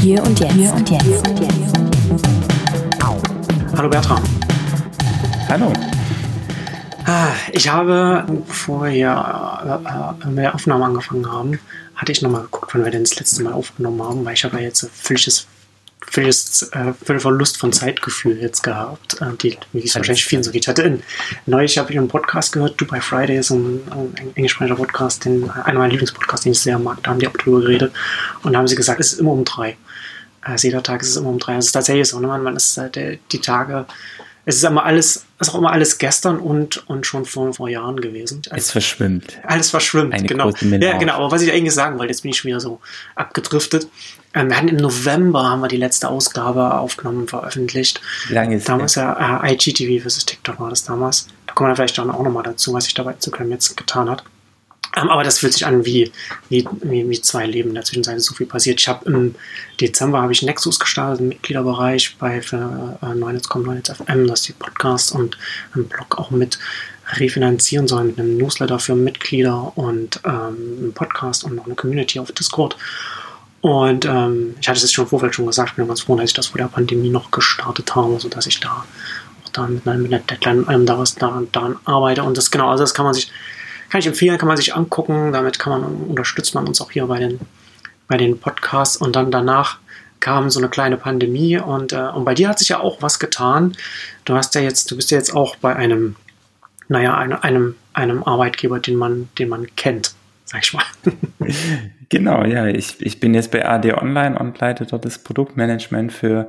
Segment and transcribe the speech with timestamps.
[0.00, 0.52] Hier und jetzt.
[0.52, 1.26] Hier und jetzt.
[3.76, 4.22] Hallo Bertram.
[5.48, 5.72] Hallo.
[7.04, 9.08] Ah, Ich habe, bevor wir
[9.84, 11.58] äh, äh, mit der Aufnahme angefangen haben,
[11.96, 14.56] hatte ich nochmal geguckt, wann wir denn das letzte Mal aufgenommen haben, weil ich habe
[14.58, 15.46] ja jetzt ein völliges,
[16.00, 20.50] völliges äh, völlig Verlust von Zeitgefühl jetzt gehabt, äh, die, wie es wahrscheinlich vielen so
[20.50, 20.62] geht.
[20.62, 21.02] Ich hatte in,
[21.46, 25.78] neulich habe ich einen Podcast gehört, Dubai Friday ist ein, ein englischsprachiger Podcast, den, einer
[25.78, 27.92] meiner Lieblingspodcasts, den ich sehr mag, da haben die auch drüber geredet
[28.42, 29.76] und da haben sie gesagt, es ist immer um drei.
[30.40, 31.54] Also jeder Tag ist es immer um drei.
[31.54, 32.26] Also es ist tatsächlich so, ne?
[32.26, 33.86] man, man ist halt der, die Tage
[34.48, 38.00] es ist immer alles, ist auch immer alles gestern und, und schon vor, vor Jahren
[38.00, 38.40] gewesen.
[38.48, 39.38] Also es verschwimmt.
[39.42, 40.50] Alles verschwimmt, Eine genau.
[40.62, 41.16] Ja, genau.
[41.16, 42.80] Aber was ich eigentlich sagen wollte, jetzt bin ich schon wieder so
[43.14, 43.88] abgedriftet.
[44.34, 48.00] Ähm, wir hatten im November haben wir die letzte Ausgabe aufgenommen und veröffentlicht.
[48.28, 51.28] Wie lange ist Damals ja äh, IGTV versus TikTok war das damals.
[51.46, 54.10] Da kommen wir vielleicht dann auch nochmal dazu, was sich dabei zu Instagram jetzt getan
[54.10, 54.24] hat.
[54.96, 56.10] Ähm, aber das fühlt sich an wie,
[56.48, 57.70] wie, wie, wie zwei Leben.
[57.70, 58.80] In der Zwischenzeit ist so viel passiert.
[58.80, 59.34] Ich habe im
[59.80, 64.52] Dezember habe ich Nexus gestartet, einen Mitgliederbereich bei für, äh, 9.com, 9FM, das ist die
[64.52, 65.38] Podcast und
[65.74, 66.58] einen Blog auch mit
[67.12, 70.32] refinanzieren sollen mit einem Newsletter für Mitglieder und ähm,
[70.78, 72.76] einen Podcast und noch eine Community auf Discord.
[73.60, 76.26] Und ähm, ich hatte es schon im Vorfeld schon gesagt, ich bin ganz froh, dass
[76.26, 78.84] ich das vor der Pandemie noch gestartet habe, sodass ich da
[79.44, 82.22] auch da mit einer, mit einer Deadline und allem da was daran, daran arbeite.
[82.22, 83.32] Und das genau, also das kann man sich,
[83.90, 85.32] kann ich empfehlen, kann man sich angucken.
[85.32, 87.40] Damit kann man unterstützt man uns auch hier bei den,
[88.06, 88.96] bei den Podcasts.
[88.96, 89.78] Und dann danach
[90.20, 93.18] kam so eine kleine Pandemie und, äh, und bei dir hat sich ja auch was
[93.18, 93.76] getan.
[94.24, 96.16] Du hast ja jetzt, du bist ja jetzt auch bei einem,
[96.88, 100.14] naja, einem, einem Arbeitgeber, den man, den man kennt,
[100.44, 100.84] sag ich mal.
[102.10, 102.66] Genau, ja.
[102.66, 106.48] Ich, ich bin jetzt bei AD Online und leite dort das Produktmanagement für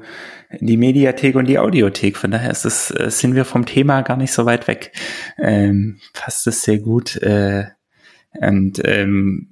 [0.59, 2.17] die Mediathek und die Audiothek.
[2.17, 4.93] Von daher ist es, äh, sind wir vom Thema gar nicht so weit weg.
[5.37, 7.17] Ähm, passt es sehr gut.
[7.17, 7.65] Äh,
[8.39, 9.49] und ähm,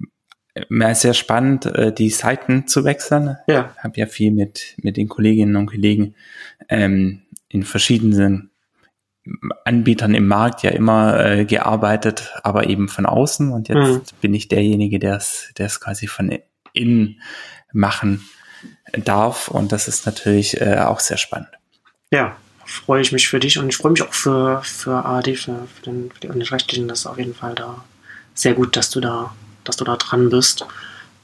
[0.68, 3.36] mir ist sehr spannend, äh, die Seiten zu wechseln.
[3.46, 3.74] Ja.
[3.76, 6.14] Ich habe ja viel mit, mit den Kolleginnen und Kollegen
[6.68, 8.50] ähm, in verschiedenen
[9.64, 13.52] Anbietern im Markt ja immer äh, gearbeitet, aber eben von außen.
[13.52, 14.02] Und jetzt Mhm.
[14.20, 16.38] bin ich derjenige, der es quasi von
[16.72, 17.20] innen
[17.72, 18.24] machen
[18.92, 19.48] darf.
[19.48, 21.48] Und das ist natürlich äh, auch sehr spannend.
[22.10, 25.66] Ja, freue ich mich für dich und ich freue mich auch für, für ARD, für,
[25.74, 26.88] für den, für die Öffentlich-Rechtlichen.
[26.88, 27.84] Das ist auf jeden Fall da
[28.34, 30.64] sehr gut, dass du da, dass du da dran bist.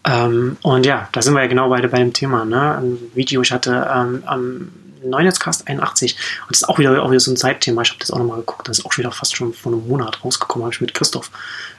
[0.07, 2.45] Ähm, und ja, da sind wir ja genau beide bei dem Thema.
[2.45, 2.77] Ne?
[2.77, 4.73] Ein Video, ich hatte ähm, am
[5.05, 7.83] Neunetzcast 81 und das ist auch wieder, auch wieder so ein Zeitthema.
[7.83, 9.87] Ich habe das auch nochmal geguckt, das ist auch schon wieder fast schon vor einem
[9.87, 11.31] Monat rausgekommen, habe ich mit Christoph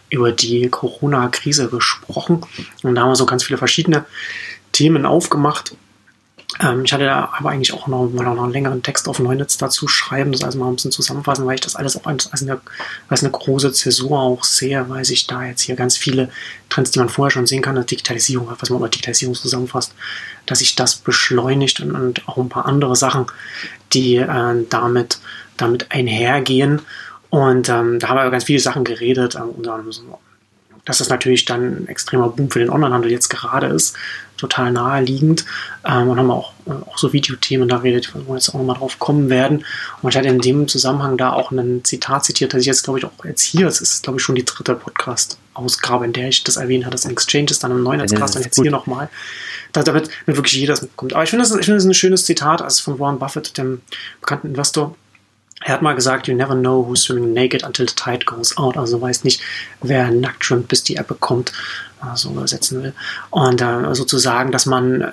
[0.10, 2.42] über die Corona-Krise gesprochen
[2.84, 4.06] und da haben wir so ganz viele verschiedene
[4.72, 5.76] Themen aufgemacht.
[6.62, 9.88] Ähm, ich hatte da aber eigentlich auch noch noch einen längeren Text auf Neunetz dazu
[9.88, 12.62] schreiben, das also mal ein bisschen zusammenfassen, weil ich das alles auch als, als, eine,
[13.10, 16.30] als eine große Zäsur auch sehe, weil sich da jetzt hier ganz viele
[16.70, 19.94] Trends, die man vorher schon sehen kann, Digitalisierung, was man unter Digitalisierung zusammenfasst,
[20.46, 23.26] dass sich das beschleunigt und, und auch ein paar andere Sachen,
[23.94, 25.20] die äh, damit,
[25.58, 26.82] damit einhergehen.
[27.30, 30.20] Und ähm, da haben wir über ganz viele Sachen geredet, ähm, unter anderem so
[30.86, 33.98] dass das natürlich dann ein extremer Boom für den Onlinehandel jetzt gerade ist,
[34.38, 35.46] total naheliegend.
[35.86, 38.78] Ähm, und haben auch, äh, auch so Videothemen da redet, wo wir jetzt auch nochmal
[38.78, 39.66] drauf kommen werden.
[40.02, 43.00] Und ich hatte in dem Zusammenhang da auch ein Zitat zitiert, das ich jetzt, glaube
[43.00, 46.44] ich, auch jetzt hier, es ist, glaube ich, schon die dritte Podcast-Ausgabe, in der ich
[46.44, 48.64] das erwähnt habe, das Exchange ist dann im neuen das Netzcast ist und jetzt gut.
[48.66, 49.10] hier nochmal.
[49.72, 51.14] Da, damit mit wirklich jeder das mitbekommt.
[51.14, 53.58] Aber ich finde, das, ich finde, das ist ein schönes Zitat, also von Warren Buffett,
[53.58, 53.82] dem
[54.22, 54.96] bekannten Investor.
[55.66, 58.78] Er hat mal gesagt, you never know who's swimming naked until the tide goes out.
[58.78, 59.42] Also weiß nicht,
[59.82, 61.52] wer nackt schwimmt, bis die Ebbe kommt,
[62.14, 62.94] so übersetzen will.
[63.32, 65.12] Und äh, sozusagen, dass man äh,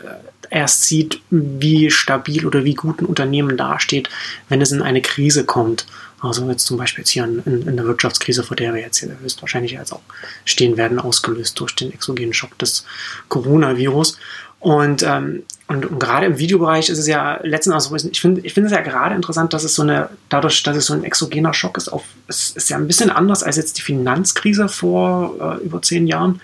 [0.51, 4.11] erst sieht, wie stabil oder wie gut ein Unternehmen dasteht,
[4.51, 5.87] wenn es in eine Krise kommt.
[6.21, 8.99] Also jetzt zum Beispiel jetzt hier in, in, in der Wirtschaftskrise, vor der wir jetzt
[8.99, 10.03] hier höchstwahrscheinlich jetzt auch
[10.45, 12.85] stehen werden, ausgelöst durch den exogenen Schock des
[13.31, 14.19] Coronavirus.
[14.63, 18.55] Und, ähm, und, und gerade im Videobereich ist es ja letzten Endes, ich finde ich
[18.55, 21.53] finde es ja gerade interessant, dass es so eine, dadurch, dass es so ein exogener
[21.53, 25.65] Schock ist, auf, es ist ja ein bisschen anders als jetzt die Finanzkrise vor äh,
[25.65, 26.41] über zehn Jahren.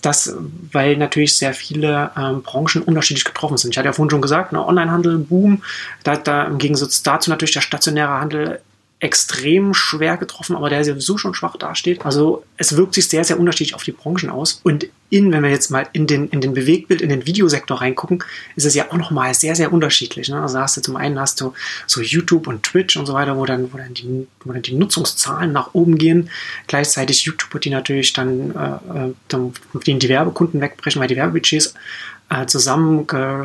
[0.00, 0.34] Das,
[0.72, 3.70] weil natürlich sehr viele ähm, Branchen unterschiedlich getroffen sind.
[3.70, 5.62] Ich hatte ja vorhin schon gesagt, ne, Onlinehandel, Boom,
[6.02, 8.60] da, da im Gegensatz dazu natürlich der stationäre Handel
[9.02, 12.06] extrem schwer getroffen, aber der sowieso schon schwach dasteht.
[12.06, 14.60] Also es wirkt sich sehr, sehr unterschiedlich auf die Branchen aus.
[14.62, 18.22] Und in, wenn wir jetzt mal in den, in den Bewegtbild, in den Videosektor reingucken,
[18.54, 20.28] ist es ja auch nochmal sehr, sehr unterschiedlich.
[20.28, 20.40] Ne?
[20.40, 21.52] Also hast du zum einen hast du
[21.88, 24.74] so YouTube und Twitch und so weiter, wo dann, wo dann, die, wo dann die
[24.74, 26.30] Nutzungszahlen nach oben gehen.
[26.68, 29.52] Gleichzeitig YouTuber, die natürlich dann, äh, äh, dann
[29.84, 31.74] die Werbekunden wegbrechen, weil die Werbebudgets
[32.30, 33.42] äh, zusammen äh,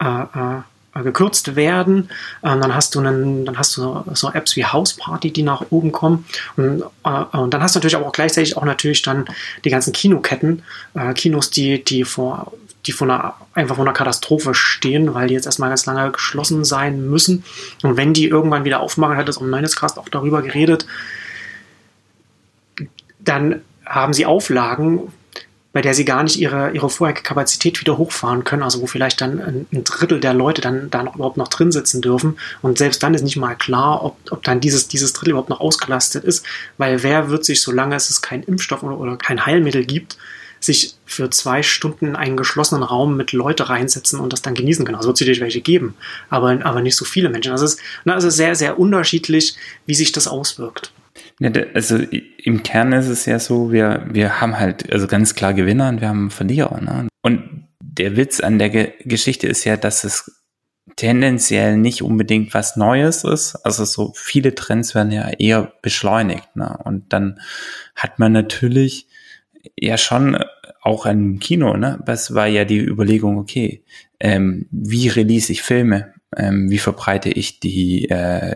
[0.00, 0.62] äh,
[1.02, 2.10] gekürzt werden.
[2.42, 5.64] Ähm, dann hast du einen, dann hast du so Apps wie House Party, die nach
[5.70, 6.24] oben kommen.
[6.56, 9.26] Und, äh, und dann hast du natürlich aber auch gleichzeitig auch natürlich dann
[9.64, 10.62] die ganzen Kinoketten,
[10.94, 12.52] äh, Kinos, die, die vor
[12.86, 16.64] die vor einer, einfach vor einer Katastrophe stehen, weil die jetzt erstmal ganz lange geschlossen
[16.64, 17.44] sein müssen.
[17.82, 20.86] Und wenn die irgendwann wieder aufmachen, hat es um Cast auch darüber geredet,
[23.18, 25.12] dann haben sie Auflagen,
[25.72, 29.20] bei der sie gar nicht ihre, ihre vorherige Kapazität wieder hochfahren können, also wo vielleicht
[29.20, 32.38] dann ein, Drittel der Leute dann da noch überhaupt noch drin sitzen dürfen.
[32.62, 35.60] Und selbst dann ist nicht mal klar, ob, ob dann dieses, dieses Drittel überhaupt noch
[35.60, 36.44] ausgelastet ist,
[36.78, 40.16] weil wer wird sich, solange es keinen Impfstoff oder, oder kein Heilmittel gibt,
[40.60, 44.84] sich für zwei Stunden in einen geschlossenen Raum mit Leute reinsetzen und das dann genießen
[44.84, 44.96] können.
[44.96, 45.94] Also wird es natürlich welche geben,
[46.30, 47.52] aber, aber nicht so viele Menschen.
[47.52, 49.56] Also es ist, na, also sehr, sehr unterschiedlich,
[49.86, 50.92] wie sich das auswirkt.
[51.74, 55.88] Also im Kern ist es ja so, wir, wir haben halt also ganz klar Gewinner
[55.88, 56.80] und wir haben Verlierer.
[56.80, 57.08] Ne?
[57.22, 60.42] Und der Witz an der Ge Geschichte ist ja, dass es
[60.96, 63.54] tendenziell nicht unbedingt was Neues ist.
[63.64, 66.56] Also so viele Trends werden ja eher beschleunigt.
[66.56, 66.76] Ne?
[66.84, 67.40] Und dann
[67.94, 69.06] hat man natürlich
[69.78, 70.36] ja schon
[70.80, 72.00] auch im Kino, ne?
[72.06, 73.82] Das war ja die Überlegung, okay,
[74.20, 76.14] ähm, wie release ich Filme?
[76.36, 78.54] Ähm, wie verbreite ich die äh,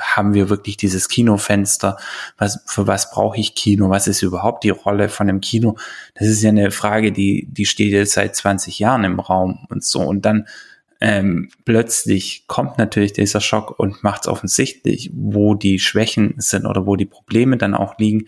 [0.00, 1.96] haben wir wirklich dieses Kinofenster?
[2.38, 3.90] Was, für was brauche ich Kino?
[3.90, 5.76] Was ist überhaupt die Rolle von dem Kino?
[6.14, 9.84] Das ist ja eine Frage, die, die steht jetzt seit 20 Jahren im Raum und
[9.84, 10.00] so.
[10.00, 10.46] Und dann
[11.00, 16.86] ähm, plötzlich kommt natürlich dieser Schock und macht es offensichtlich, wo die Schwächen sind oder
[16.86, 18.26] wo die Probleme dann auch liegen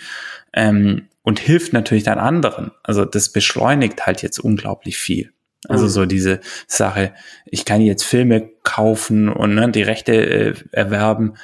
[0.53, 2.73] ähm, und hilft natürlich dann anderen.
[2.83, 5.33] Also das beschleunigt halt jetzt unglaublich viel.
[5.67, 5.89] Also mhm.
[5.89, 7.13] so diese Sache,
[7.47, 11.35] ich kann jetzt Filme kaufen und ne, die Rechte äh, erwerben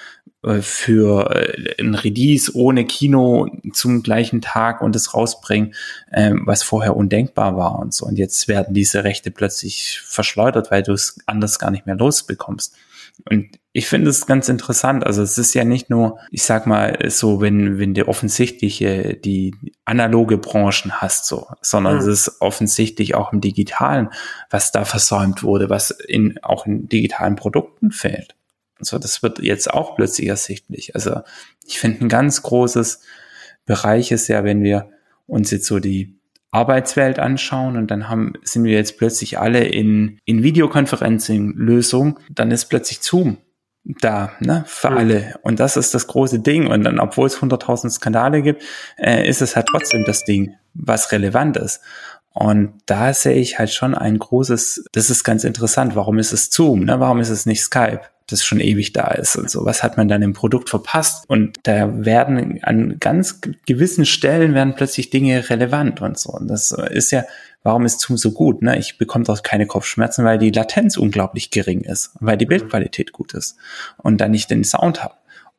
[0.44, 5.74] äh, für äh, ein Release ohne Kino zum gleichen Tag und es rausbringen,
[6.12, 8.06] ähm, was vorher undenkbar war und so.
[8.06, 12.76] Und jetzt werden diese Rechte plötzlich verschleudert, weil du es anders gar nicht mehr losbekommst.
[13.28, 15.04] Und ich finde es ganz interessant.
[15.04, 19.14] Also es ist ja nicht nur, ich sag mal, so, wenn, wenn du offensichtlich äh,
[19.14, 19.52] die
[19.84, 22.00] analoge Branchen hast, so, sondern mhm.
[22.02, 24.10] es ist offensichtlich auch im Digitalen,
[24.48, 28.36] was da versäumt wurde, was in, auch in digitalen Produkten fehlt.
[28.78, 30.94] So, das wird jetzt auch plötzlich ersichtlich.
[30.94, 31.22] Also
[31.66, 33.00] ich finde ein ganz großes
[33.66, 34.90] Bereich ist ja, wenn wir
[35.26, 36.20] uns jetzt so die
[36.52, 42.66] Arbeitswelt anschauen und dann haben, sind wir jetzt plötzlich alle in, in Videoconferencing-Lösungen, dann ist
[42.66, 43.38] plötzlich Zoom
[43.84, 44.96] da, ne, für mhm.
[44.96, 45.34] alle.
[45.42, 46.66] Und das ist das große Ding.
[46.66, 48.62] Und dann, obwohl es 100.000 Skandale gibt,
[48.96, 51.80] äh, ist es halt trotzdem das Ding, was relevant ist.
[52.32, 55.94] Und da sehe ich halt schon ein großes, das ist ganz interessant.
[55.94, 56.84] Warum ist es Zoom?
[56.84, 56.98] Ne?
[56.98, 58.00] Warum ist es nicht Skype?
[58.26, 59.64] das schon ewig da ist und so.
[59.64, 61.24] Was hat man dann im Produkt verpasst?
[61.28, 66.30] Und da werden an ganz gewissen Stellen werden plötzlich Dinge relevant und so.
[66.30, 67.24] Und das ist ja,
[67.64, 68.62] warum ist Zoom so gut?
[68.62, 68.78] Ne?
[68.78, 73.34] Ich bekomme doch keine Kopfschmerzen, weil die Latenz unglaublich gering ist, weil die Bildqualität gut
[73.34, 73.56] ist
[73.96, 75.14] und dann nicht den Sound habe.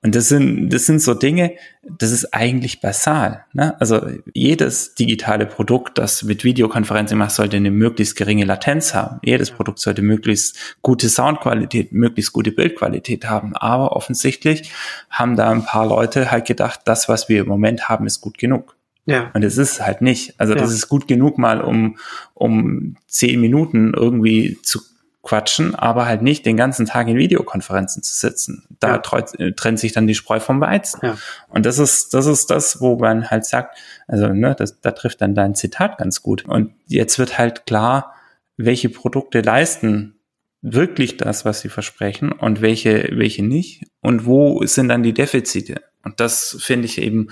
[0.06, 3.44] Und das sind, das sind so Dinge, das ist eigentlich basal.
[3.54, 3.76] Ne?
[3.82, 9.20] Also jedes digitale Produkt, das mit Videokonferenzen macht, sollte eine möglichst geringe Latenz haben.
[9.24, 13.56] Jedes Produkt sollte möglichst gute Soundqualität, möglichst gute Bildqualität haben.
[13.56, 14.72] Aber offensichtlich
[15.10, 18.38] haben da ein paar Leute halt gedacht, das, was wir im Moment haben, ist gut
[18.38, 18.76] genug.
[19.06, 19.32] Ja.
[19.34, 20.40] Und es ist halt nicht.
[20.40, 20.60] Also ja.
[20.60, 21.98] das ist gut genug mal, um,
[22.34, 24.82] um zehn Minuten irgendwie zu
[25.26, 28.64] quatschen, aber halt nicht den ganzen Tag in Videokonferenzen zu sitzen.
[28.80, 29.52] Da ja.
[29.52, 31.00] trennt sich dann die Spreu vom Weizen.
[31.04, 31.18] Ja.
[31.50, 35.22] Und das ist, das ist das, wo man halt sagt, also, ne, das, da trifft
[35.22, 36.46] dann dein Zitat ganz gut.
[36.46, 38.14] Und jetzt wird halt klar,
[38.56, 40.16] welche Produkte leisten
[40.62, 45.82] wirklich das, was sie versprechen und welche, welche nicht und wo sind dann die Defizite.
[46.04, 47.30] Und das finde ich eben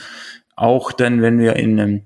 [0.55, 2.01] auch dann, wenn wir in einem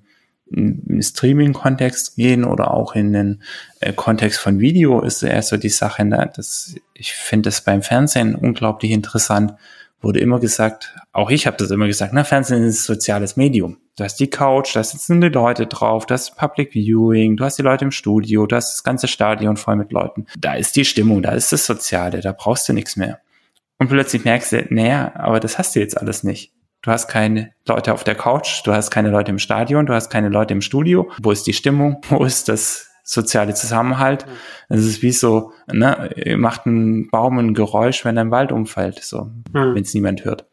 [1.01, 3.43] Streaming-Kontext gehen oder auch in den
[3.79, 7.81] äh, Kontext von Video ist erst so die Sache, ne, das, ich finde das beim
[7.81, 9.53] Fernsehen unglaublich interessant,
[9.99, 13.77] wurde immer gesagt, auch ich habe das immer gesagt, na, Fernsehen ist ein soziales Medium.
[13.97, 17.63] Du hast die Couch, da sitzen die Leute drauf, das Public Viewing, du hast die
[17.63, 20.27] Leute im Studio, du hast das ganze Stadion voll mit Leuten.
[20.39, 23.19] Da ist die Stimmung, da ist das Soziale, da brauchst du nichts mehr.
[23.79, 26.53] Und plötzlich merkst du, naja, aber das hast du jetzt alles nicht.
[26.81, 30.09] Du hast keine Leute auf der Couch, du hast keine Leute im Stadion, du hast
[30.09, 31.11] keine Leute im Studio.
[31.21, 32.01] Wo ist die Stimmung?
[32.09, 34.25] Wo ist das soziale Zusammenhalt?
[34.69, 39.03] Es ist wie so, ne, macht ein Baum ein Geräusch, wenn er im Wald umfällt,
[39.03, 39.75] so, mhm.
[39.75, 40.45] wenn es niemand hört.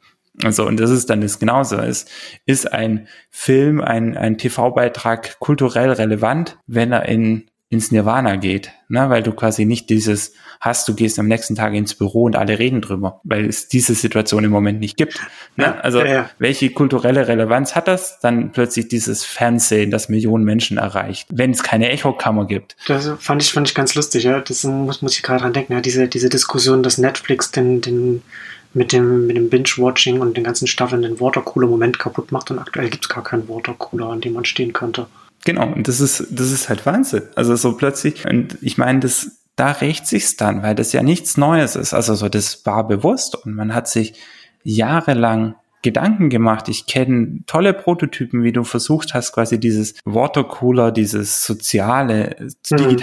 [0.42, 1.76] Also, und das ist dann das genauso.
[1.76, 2.06] Es
[2.44, 9.10] ist ein Film, ein, ein TV-Beitrag kulturell relevant, wenn er in ins Nirvana geht, ne?
[9.10, 12.58] weil du quasi nicht dieses hast, du gehst am nächsten Tag ins Büro und alle
[12.58, 15.20] reden drüber, weil es diese Situation im Moment nicht gibt.
[15.56, 15.82] Ne?
[15.84, 16.30] Also ja, ja.
[16.38, 18.18] welche kulturelle Relevanz hat das?
[18.20, 22.76] Dann plötzlich dieses Fernsehen, das Millionen Menschen erreicht, wenn es keine Echokammer gibt.
[22.86, 24.40] Das fand ich, fand ich ganz lustig, ja.
[24.40, 25.80] Das muss, muss ich gerade dran denken, ja.
[25.80, 28.22] diese, diese Diskussion, dass Netflix den, den
[28.72, 32.90] mit dem, mit dem Binge-Watching und den ganzen Staffeln den Watercooler-Moment kaputt macht und aktuell
[32.90, 35.06] gibt es gar keinen Watercooler, an dem man stehen könnte.
[35.44, 37.22] Genau, und das ist, das ist halt Wahnsinn.
[37.34, 41.36] Also so plötzlich, und ich meine, das, da rächt sich's dann, weil das ja nichts
[41.36, 41.94] Neues ist.
[41.94, 44.14] Also so, das war bewusst und man hat sich
[44.62, 46.70] jahrelang Gedanken gemacht.
[46.70, 52.96] Ich kenne tolle Prototypen, wie du versucht hast, quasi dieses Watercooler, dieses Soziale zu mhm.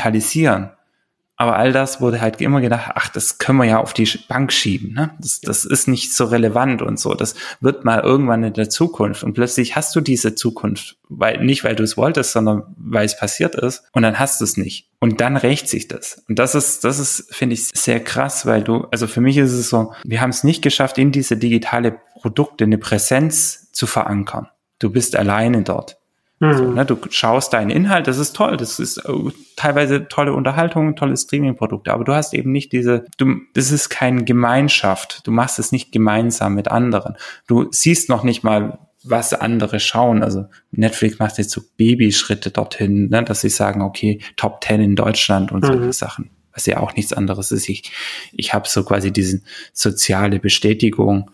[1.42, 4.54] Aber all das wurde halt immer gedacht, ach, das können wir ja auf die Bank
[4.54, 4.94] schieben.
[4.94, 5.10] Ne?
[5.20, 7.16] Das, das ist nicht so relevant und so.
[7.16, 9.24] Das wird mal irgendwann in der Zukunft.
[9.24, 13.18] Und plötzlich hast du diese Zukunft, weil nicht weil du es wolltest, sondern weil es
[13.18, 13.86] passiert ist.
[13.92, 14.92] Und dann hast du es nicht.
[15.00, 16.24] Und dann rächt sich das.
[16.30, 19.54] Und das ist, das ist, finde ich, sehr krass, weil du, also für mich ist
[19.54, 24.48] es so, wir haben es nicht geschafft, in diese digitale Produkte eine Präsenz zu verankern.
[24.78, 25.98] Du bist alleine dort.
[26.42, 26.74] Mhm.
[26.74, 29.12] ne, du schaust deinen Inhalt, das ist toll, das ist äh,
[29.56, 34.24] teilweise tolle Unterhaltung, tolle Streaming-Produkte, aber du hast eben nicht diese, du, das ist keine
[34.24, 37.16] Gemeinschaft, du machst es nicht gemeinsam mit anderen.
[37.48, 40.24] Du siehst noch nicht mal, was andere schauen.
[40.24, 44.96] Also Netflix macht jetzt so Babyschritte dorthin, ne, dass sie sagen, okay, Top 10 in
[44.96, 45.68] Deutschland und mhm.
[45.68, 47.70] solche Sachen, was ja auch nichts anderes ist.
[47.70, 47.92] Ich,
[48.32, 49.42] ich habe so quasi diese
[49.74, 51.30] soziale Bestätigung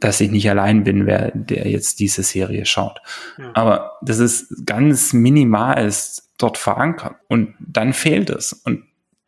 [0.00, 3.00] dass ich nicht allein bin, wer der jetzt diese Serie schaut.
[3.36, 3.50] Ja.
[3.54, 8.52] Aber das ist ganz minimal ist dort verankert und dann fehlt es.
[8.52, 8.84] Und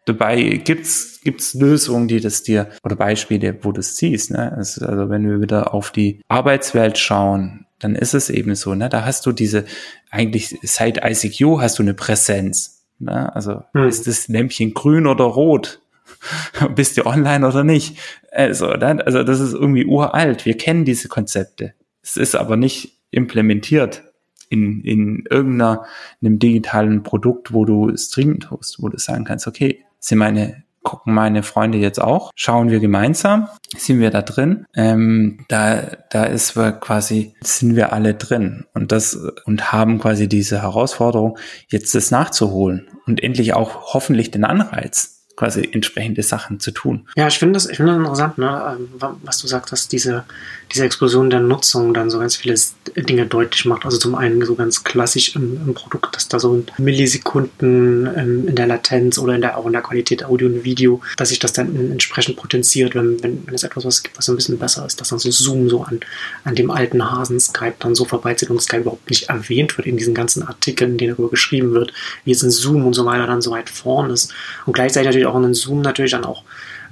[0.06, 4.30] dabei gibt's gibt's Lösungen, die das dir oder Beispiele, wo du es siehst.
[4.30, 4.52] Ne?
[4.52, 8.74] Also, wenn wir wieder auf die Arbeitswelt schauen, dann ist es eben so.
[8.74, 8.88] Ne?
[8.88, 9.64] Da hast du diese
[10.10, 12.84] eigentlich seit ICQ hast du eine Präsenz.
[12.98, 13.34] Ne?
[13.34, 13.88] Also hm.
[13.88, 15.80] ist das Lämpchen grün oder rot?
[16.74, 17.98] bist du online oder nicht?
[18.32, 20.46] Also, also das ist irgendwie uralt.
[20.46, 21.74] Wir kennen diese Konzepte.
[22.02, 24.02] Es ist aber nicht implementiert
[24.48, 30.18] in, in irgendeinem digitalen Produkt, wo du streamen tust, wo du sagen kannst, okay, sind
[30.18, 35.82] meine gucken meine Freunde jetzt auch, schauen wir gemeinsam, sind wir da drin, ähm, da,
[36.10, 41.94] da ist quasi, sind wir alle drin und das, und haben quasi diese Herausforderung, jetzt
[41.94, 47.08] das nachzuholen und endlich auch hoffentlich den Anreiz quasi entsprechende Sachen zu tun.
[47.16, 50.24] Ja, ich finde das, ich das interessant, ne, ähm, was du sagst, dass diese,
[50.72, 52.54] diese Explosion der Nutzung dann so ganz viele
[52.96, 53.84] Dinge deutlich macht.
[53.84, 58.48] Also zum einen so ganz klassisch im, im Produkt, dass da so in Millisekunden ähm,
[58.48, 61.38] in der Latenz oder in der, auch in der Qualität Audio und Video, dass sich
[61.38, 64.86] das dann entsprechend potenziert, wenn, wenn, wenn es etwas was gibt, was ein bisschen besser
[64.86, 66.00] ist, dass dann so Zoom so an,
[66.44, 69.96] an dem alten Hasen Skype dann so vorbeizieht und Skype überhaupt nicht erwähnt wird in
[69.96, 71.92] diesen ganzen Artikeln, in denen darüber geschrieben wird,
[72.24, 74.32] wie jetzt ein Zoom und so weiter dann so weit vorn ist.
[74.66, 76.44] Und gleichzeitig natürlich auch einen Zoom natürlich dann auch,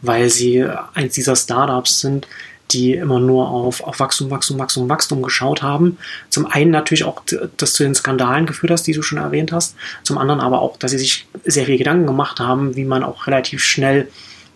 [0.02, 2.26] weil sie eins dieser Startups sind,
[2.70, 5.98] die immer nur auf, auf Wachstum, Wachstum, Wachstum, Wachstum geschaut haben.
[6.28, 7.22] Zum einen natürlich auch
[7.56, 9.74] das zu den Skandalen geführt hast, die du schon erwähnt hast.
[10.02, 13.26] Zum anderen aber auch, dass sie sich sehr viel Gedanken gemacht haben, wie man auch
[13.26, 14.08] relativ schnell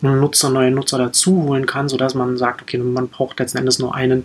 [0.03, 3.95] Nutzer, neue Nutzer dazu holen kann, sodass man sagt, okay, man braucht letzten Endes nur
[3.95, 4.25] einen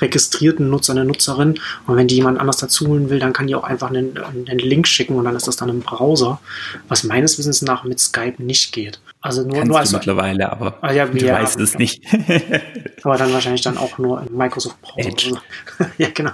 [0.00, 1.60] registrierten Nutzer, eine Nutzerin.
[1.86, 4.58] Und wenn die jemand anders dazu holen will, dann kann die auch einfach einen, einen
[4.58, 6.40] Link schicken und dann ist das dann im Browser,
[6.88, 9.00] was meines Wissens nach mit Skype nicht geht.
[9.28, 12.02] Also nur, Kannst nur als mittlerweile, aber ah, ja, du ja, weißt es nicht.
[13.02, 15.42] aber dann wahrscheinlich dann auch nur in Microsoft Browser.
[15.98, 16.30] Ja, genau.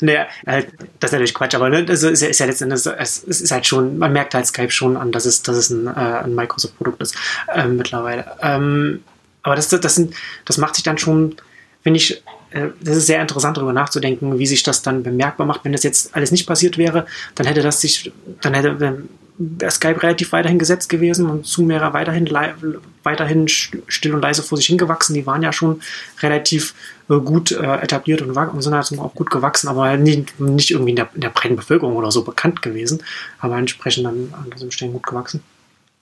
[0.00, 3.50] Nee, das ist natürlich Quatsch, aber ne, das ist ja, ist ja letztendlich, es ist
[3.50, 6.36] halt schon, man merkt halt Skype schon an, dass es, dass es ein, äh, ein
[6.36, 7.16] Microsoft-Produkt ist
[7.52, 8.24] äh, mittlerweile.
[8.40, 9.02] Ähm,
[9.42, 11.34] aber das, das, sind, das macht sich dann schon,
[11.82, 15.64] finde ich, äh, das ist sehr interessant, darüber nachzudenken, wie sich das dann bemerkbar macht.
[15.64, 19.02] Wenn das jetzt alles nicht passiert wäre, dann hätte das sich, dann hätte
[19.38, 22.28] wäre Skype relativ weiterhin gesetzt gewesen und Zoom wäre weiterhin,
[23.02, 25.14] weiterhin still und leise vor sich hingewachsen.
[25.14, 25.82] Die waren ja schon
[26.20, 26.74] relativ
[27.10, 30.90] äh, gut äh, etabliert und, und, sind halt auch gut gewachsen, aber nicht, nicht irgendwie
[30.90, 33.02] in der, in der breiten Bevölkerung oder so bekannt gewesen,
[33.38, 35.42] aber entsprechend dann an diesem Stellen gut gewachsen.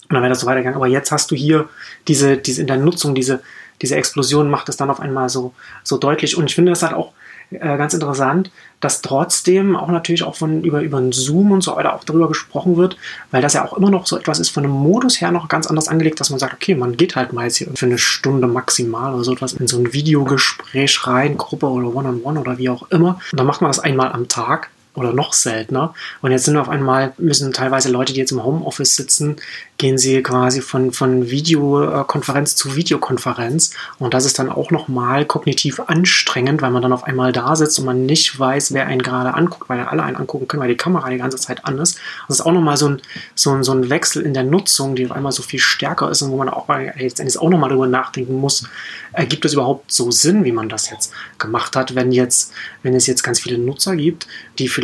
[0.08, 0.76] Und dann wäre das so weitergegangen.
[0.76, 1.68] Aber jetzt hast du hier
[2.08, 3.42] diese, diese in der Nutzung, diese,
[3.82, 6.36] diese Explosion macht es dann auf einmal so, so deutlich.
[6.36, 7.12] Und ich finde das halt auch
[7.54, 11.74] äh, ganz interessant, dass trotzdem auch natürlich auch von über, über einen Zoom und so
[11.76, 12.96] weiter auch darüber gesprochen wird,
[13.30, 15.66] weil das ja auch immer noch so etwas ist von einem Modus her noch ganz
[15.66, 18.46] anders angelegt, dass man sagt, okay, man geht halt mal jetzt hier für eine Stunde
[18.46, 22.58] maximal oder so etwas in so ein Videogespräch rein, Gruppe oder One-on-One -on -One oder
[22.58, 23.20] wie auch immer.
[23.32, 25.94] Und dann macht man das einmal am Tag oder noch seltener.
[26.22, 29.36] Und jetzt sind auf einmal, müssen teilweise Leute, die jetzt im Homeoffice sitzen,
[29.76, 33.72] gehen sie quasi von, von Videokonferenz zu Videokonferenz.
[33.98, 37.78] Und das ist dann auch nochmal kognitiv anstrengend, weil man dann auf einmal da sitzt
[37.80, 40.76] und man nicht weiß, wer einen gerade anguckt, weil alle einen angucken können, weil die
[40.76, 41.98] Kamera die ganze Zeit an ist.
[42.28, 43.02] Das ist auch nochmal so ein,
[43.34, 46.22] so, ein, so ein Wechsel in der Nutzung, die auf einmal so viel stärker ist
[46.22, 48.68] und wo man auch jetzt auch nochmal darüber nachdenken muss,
[49.12, 53.06] ergibt es überhaupt so Sinn, wie man das jetzt gemacht hat, wenn jetzt, wenn es
[53.06, 54.83] jetzt ganz viele Nutzer gibt, die vielleicht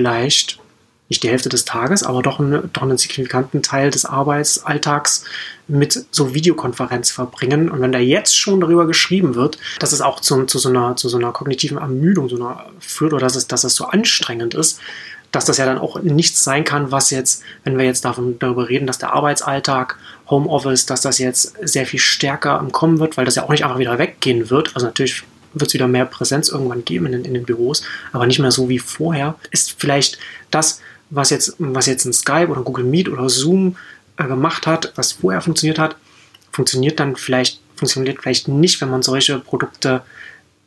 [1.11, 5.25] nicht die Hälfte des Tages, aber doch, eine, doch einen signifikanten Teil des Arbeitsalltags
[5.67, 7.69] mit so Videokonferenz verbringen.
[7.69, 10.95] Und wenn da jetzt schon darüber geschrieben wird, dass es auch zu, zu, so, einer,
[10.95, 14.55] zu so einer kognitiven Ermüdung so einer, führt oder dass es, dass es so anstrengend
[14.55, 14.81] ist,
[15.33, 18.69] dass das ja dann auch nichts sein kann, was jetzt, wenn wir jetzt davon darüber
[18.69, 19.97] reden, dass der Arbeitsalltag,
[20.29, 23.65] Homeoffice, dass das jetzt sehr viel stärker im Kommen wird, weil das ja auch nicht
[23.65, 24.75] einfach wieder weggehen wird.
[24.75, 28.39] Also natürlich wird es wieder mehr Präsenz irgendwann geben in, in, den Büros, aber nicht
[28.39, 29.37] mehr so wie vorher.
[29.51, 30.19] Ist vielleicht
[30.51, 30.81] das,
[31.11, 33.77] was jetzt, was jetzt ein Skype oder Google Meet oder Zoom
[34.17, 35.97] äh, gemacht hat, was vorher funktioniert hat,
[36.53, 40.03] funktioniert dann vielleicht, funktioniert vielleicht nicht, wenn man solche Produkte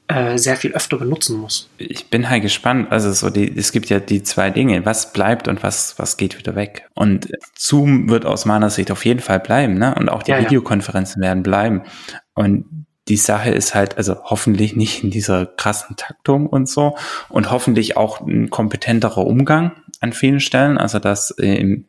[0.08, 1.70] äh, sehr viel öfter benutzen muss.
[1.78, 2.92] Ich bin halt gespannt.
[2.92, 6.38] Also so die, es gibt ja die zwei Dinge, was bleibt und was, was geht
[6.38, 6.90] wieder weg.
[6.94, 9.96] Und Zoom wird aus meiner Sicht auf jeden Fall bleiben, ne?
[9.96, 11.30] Und auch die ja, Videokonferenzen ja.
[11.30, 11.84] werden bleiben.
[12.34, 16.96] Und die Sache ist halt, also hoffentlich nicht in dieser krassen Taktung und so
[17.30, 20.78] und hoffentlich auch ein kompetenterer Umgang an vielen Stellen.
[20.78, 21.86] Also dass im,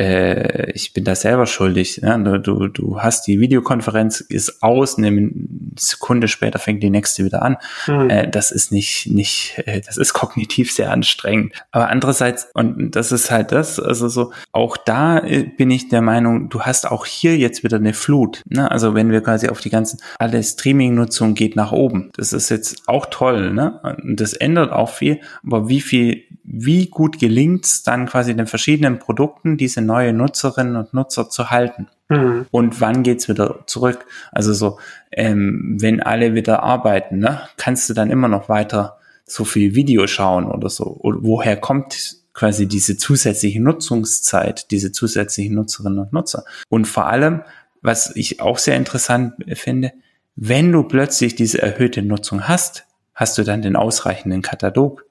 [0.00, 2.00] äh, ich bin da selber schuldig.
[2.00, 2.40] Ne?
[2.40, 5.30] Du, du hast die Videokonferenz ist aus, eine
[5.78, 7.58] Sekunde später fängt die nächste wieder an.
[7.86, 8.08] Mhm.
[8.08, 11.52] Äh, das ist nicht, nicht, äh, das ist kognitiv sehr anstrengend.
[11.70, 16.00] Aber andererseits, und das ist halt das, also so, auch da äh, bin ich der
[16.00, 18.42] Meinung, du hast auch hier jetzt wieder eine Flut.
[18.48, 18.70] Ne?
[18.70, 22.10] Also wenn wir quasi auf die ganzen, alle Streaming-Nutzung geht nach oben.
[22.16, 23.80] Das ist jetzt auch toll, ne?
[23.82, 28.46] Und das ändert auch viel, aber wie viel, wie gut gelingt es dann quasi den
[28.46, 31.88] verschiedenen Produkten, diese neue Nutzerinnen und Nutzer zu halten.
[32.08, 32.46] Mhm.
[32.50, 34.04] Und wann geht's wieder zurück?
[34.32, 34.78] Also so,
[35.12, 40.08] ähm, wenn alle wieder arbeiten, ne, kannst du dann immer noch weiter so viel Video
[40.08, 40.98] schauen oder so.
[41.00, 46.44] Oder woher kommt quasi diese zusätzliche Nutzungszeit, diese zusätzlichen Nutzerinnen und Nutzer?
[46.68, 47.42] Und vor allem,
[47.80, 49.92] was ich auch sehr interessant finde,
[50.34, 55.04] wenn du plötzlich diese erhöhte Nutzung hast, hast du dann den ausreichenden Katalog,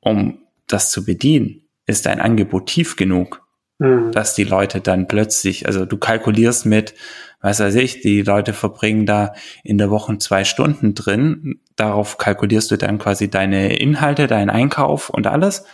[0.00, 0.38] um
[0.72, 1.62] das zu bedienen?
[1.86, 3.42] Ist dein Angebot tief genug?
[3.80, 4.12] Mhm.
[4.12, 6.92] dass die Leute dann plötzlich, also du kalkulierst mit,
[7.40, 9.32] was weiß ich, die Leute verbringen da
[9.64, 15.08] in der Woche zwei Stunden drin, darauf kalkulierst du dann quasi deine Inhalte, deinen Einkauf
[15.08, 15.64] und alles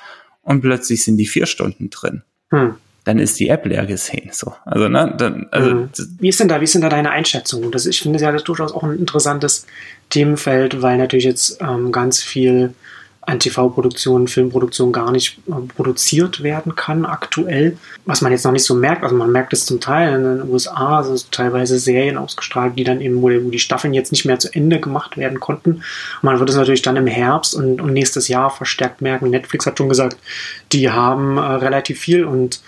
[0.42, 2.22] und plötzlich sind die vier Stunden drin.
[2.52, 2.76] Mhm.
[3.02, 4.30] Dann ist die App leer gesehen.
[4.32, 4.54] So.
[4.64, 5.90] Also, ne, dann, also, mhm.
[6.20, 7.72] Wie ist denn da, wie ist denn da deine Einschätzung?
[7.72, 9.66] Das, ich finde ja das durchaus auch ein interessantes
[10.10, 12.72] Themenfeld, weil natürlich jetzt ähm, ganz viel
[13.26, 17.76] an TV-Produktionen, Filmproduktionen gar nicht äh, produziert werden kann aktuell.
[18.04, 20.48] Was man jetzt noch nicht so merkt, also man merkt es zum Teil in den
[20.48, 24.54] USA, also teilweise Serien ausgestrahlt, die dann eben, wo die Staffeln jetzt nicht mehr zu
[24.54, 25.82] Ende gemacht werden konnten.
[26.22, 29.28] Man wird es natürlich dann im Herbst und, und nächstes Jahr verstärkt merken.
[29.28, 30.16] Netflix hat schon gesagt,
[30.72, 32.60] die haben äh, relativ viel und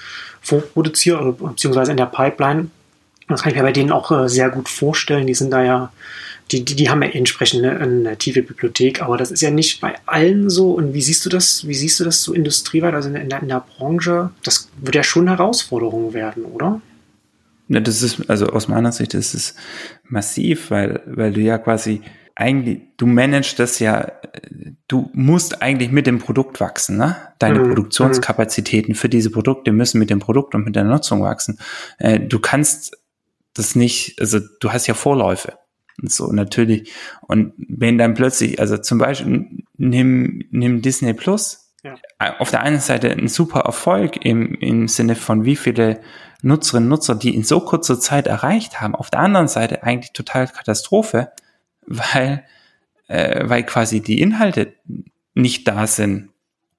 [0.43, 2.71] vorproduziert, beziehungsweise in der Pipeline.
[3.29, 5.27] Das kann ich mir bei denen auch äh, sehr gut vorstellen.
[5.27, 5.93] Die sind da ja
[6.51, 9.81] die, die, die haben ja entsprechend eine, eine, tiefe Bibliothek, aber das ist ja nicht
[9.81, 10.73] bei allen so.
[10.73, 13.49] Und wie siehst du das, wie siehst du das so industrieweit, also in der, in
[13.49, 14.31] der Branche?
[14.43, 16.81] Das wird ja schon eine Herausforderung werden, oder?
[17.69, 19.55] Ja, das ist, also aus meiner Sicht ist es
[20.05, 22.01] massiv, weil, weil du ja quasi
[22.35, 24.13] eigentlich, du managst das ja,
[24.87, 27.17] du musst eigentlich mit dem Produkt wachsen, ne?
[27.39, 27.69] Deine mhm.
[27.69, 31.59] Produktionskapazitäten für diese Produkte müssen mit dem Produkt und mit der Nutzung wachsen.
[31.99, 32.97] Äh, du kannst
[33.55, 35.59] das nicht, also du hast ja Vorläufe.
[36.01, 36.93] Und so natürlich.
[37.23, 41.95] Und wenn dann plötzlich, also zum Beispiel nimm, nimm Disney Plus, ja.
[42.39, 46.01] auf der einen Seite ein super Erfolg im, im Sinne von wie viele
[46.43, 48.95] Nutzerinnen und Nutzer, die in so kurzer Zeit erreicht haben.
[48.95, 51.33] Auf der anderen Seite eigentlich total Katastrophe,
[51.87, 52.45] weil,
[53.09, 54.75] äh, weil quasi die Inhalte
[55.35, 56.31] nicht da sind,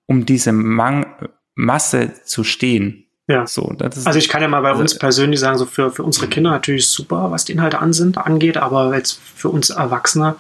[0.06, 3.06] um diese Mang Masse zu stehen.
[3.30, 3.46] Ja.
[3.46, 6.28] So, also ich kann ja mal bei also uns persönlich sagen, so für, für unsere
[6.28, 10.36] Kinder natürlich super, was die Inhalte an sind, angeht, aber jetzt für uns Erwachsene,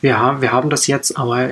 [0.00, 1.50] wir haben, wir haben das jetzt, aber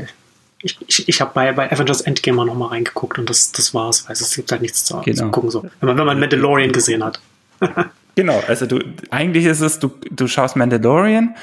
[0.63, 4.09] ich, ich, ich habe bei, bei Avengers Endgame noch mal reingeguckt und das, das war's,
[4.09, 5.27] weil es gibt halt nichts zu, genau.
[5.27, 5.51] zu gucken.
[5.51, 5.63] So.
[5.63, 7.21] Wenn, man, wenn man Mandalorian gesehen hat.
[8.17, 11.37] genau, also du, eigentlich ist es, du, du schaust Mandalorian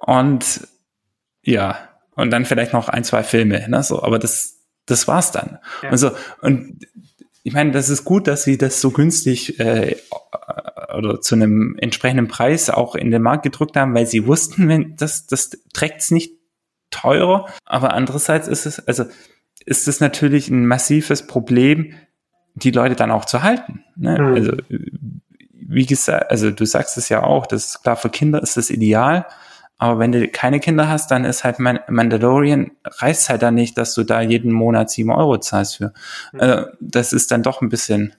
[0.00, 0.68] und
[1.40, 1.78] ja,
[2.14, 5.60] und dann vielleicht noch ein, zwei Filme, ne, so, aber das, das war's dann.
[5.82, 5.92] Ja.
[5.92, 6.10] Und so,
[6.42, 6.86] und
[7.42, 9.96] ich meine, das ist gut, dass sie das so günstig äh,
[10.96, 14.96] oder zu einem entsprechenden Preis auch in den Markt gedrückt haben, weil sie wussten, wenn
[14.96, 16.32] das, das trägt es nicht
[16.90, 17.46] teurer.
[17.64, 19.04] Aber andererseits ist es, also
[19.64, 21.94] ist es natürlich ein massives Problem,
[22.54, 23.84] die Leute dann auch zu halten.
[23.96, 24.18] Ne?
[24.18, 24.34] Mhm.
[24.34, 24.52] Also
[25.50, 28.70] wie gesagt, also du sagst es ja auch, das ist klar, für Kinder ist das
[28.70, 29.26] ideal.
[29.82, 33.94] Aber wenn du keine Kinder hast, dann ist halt Mandalorian, reißt halt dann nicht, dass
[33.94, 35.92] du da jeden Monat sieben Euro zahlst für.
[36.32, 36.40] Mhm.
[36.40, 38.14] Also, das ist dann doch ein bisschen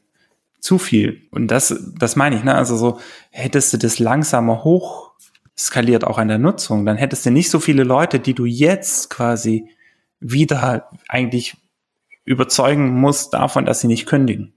[0.59, 1.21] zu viel.
[1.31, 2.53] Und das, das meine ich, ne?
[2.53, 2.99] Also so,
[3.31, 5.13] hättest du das langsamer hoch
[5.57, 9.09] skaliert auch an der Nutzung, dann hättest du nicht so viele Leute, die du jetzt
[9.09, 9.69] quasi
[10.19, 11.55] wieder eigentlich
[12.25, 14.53] überzeugen musst davon, dass sie nicht kündigen.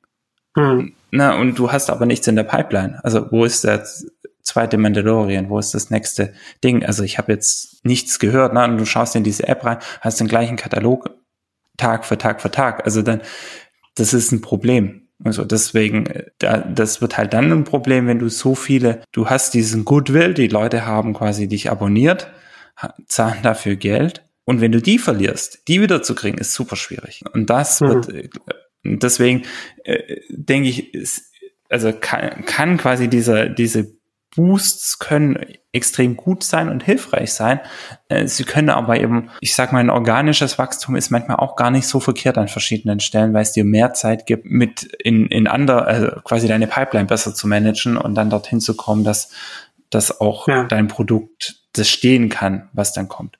[0.56, 0.92] Hm.
[1.12, 2.98] Na, und du hast aber nichts in der Pipeline.
[3.04, 3.86] Also wo ist der
[4.46, 6.32] zweite Mandalorian, wo ist das nächste
[6.62, 6.84] Ding?
[6.84, 8.64] Also ich habe jetzt nichts gehört, ne?
[8.64, 11.10] Und du schaust in diese App rein, hast den gleichen Katalog
[11.76, 12.84] Tag für Tag für Tag.
[12.84, 13.20] Also dann,
[13.96, 15.08] das ist ein Problem.
[15.24, 19.28] Also deswegen, äh, da, das wird halt dann ein Problem, wenn du so viele, du
[19.28, 22.30] hast diesen Goodwill, die Leute haben quasi dich abonniert,
[23.06, 24.24] zahlen dafür Geld.
[24.44, 27.24] Und wenn du die verlierst, die wiederzukriegen, ist super schwierig.
[27.32, 27.88] Und das mhm.
[27.88, 28.28] wird, äh,
[28.84, 29.42] deswegen
[29.84, 31.32] äh, denke ich, ist,
[31.68, 33.95] also kann, kann quasi dieser, diese
[34.36, 35.38] Boosts können
[35.72, 37.60] extrem gut sein und hilfreich sein.
[38.08, 41.70] Äh, sie können aber eben, ich sag mal, ein organisches Wachstum ist manchmal auch gar
[41.70, 45.46] nicht so verkehrt an verschiedenen Stellen, weil es dir mehr Zeit gibt, mit in, in
[45.46, 49.30] andere, also quasi deine Pipeline besser zu managen und dann dorthin zu kommen, dass,
[49.90, 50.64] dass auch ja.
[50.64, 53.38] dein Produkt das stehen kann, was dann kommt.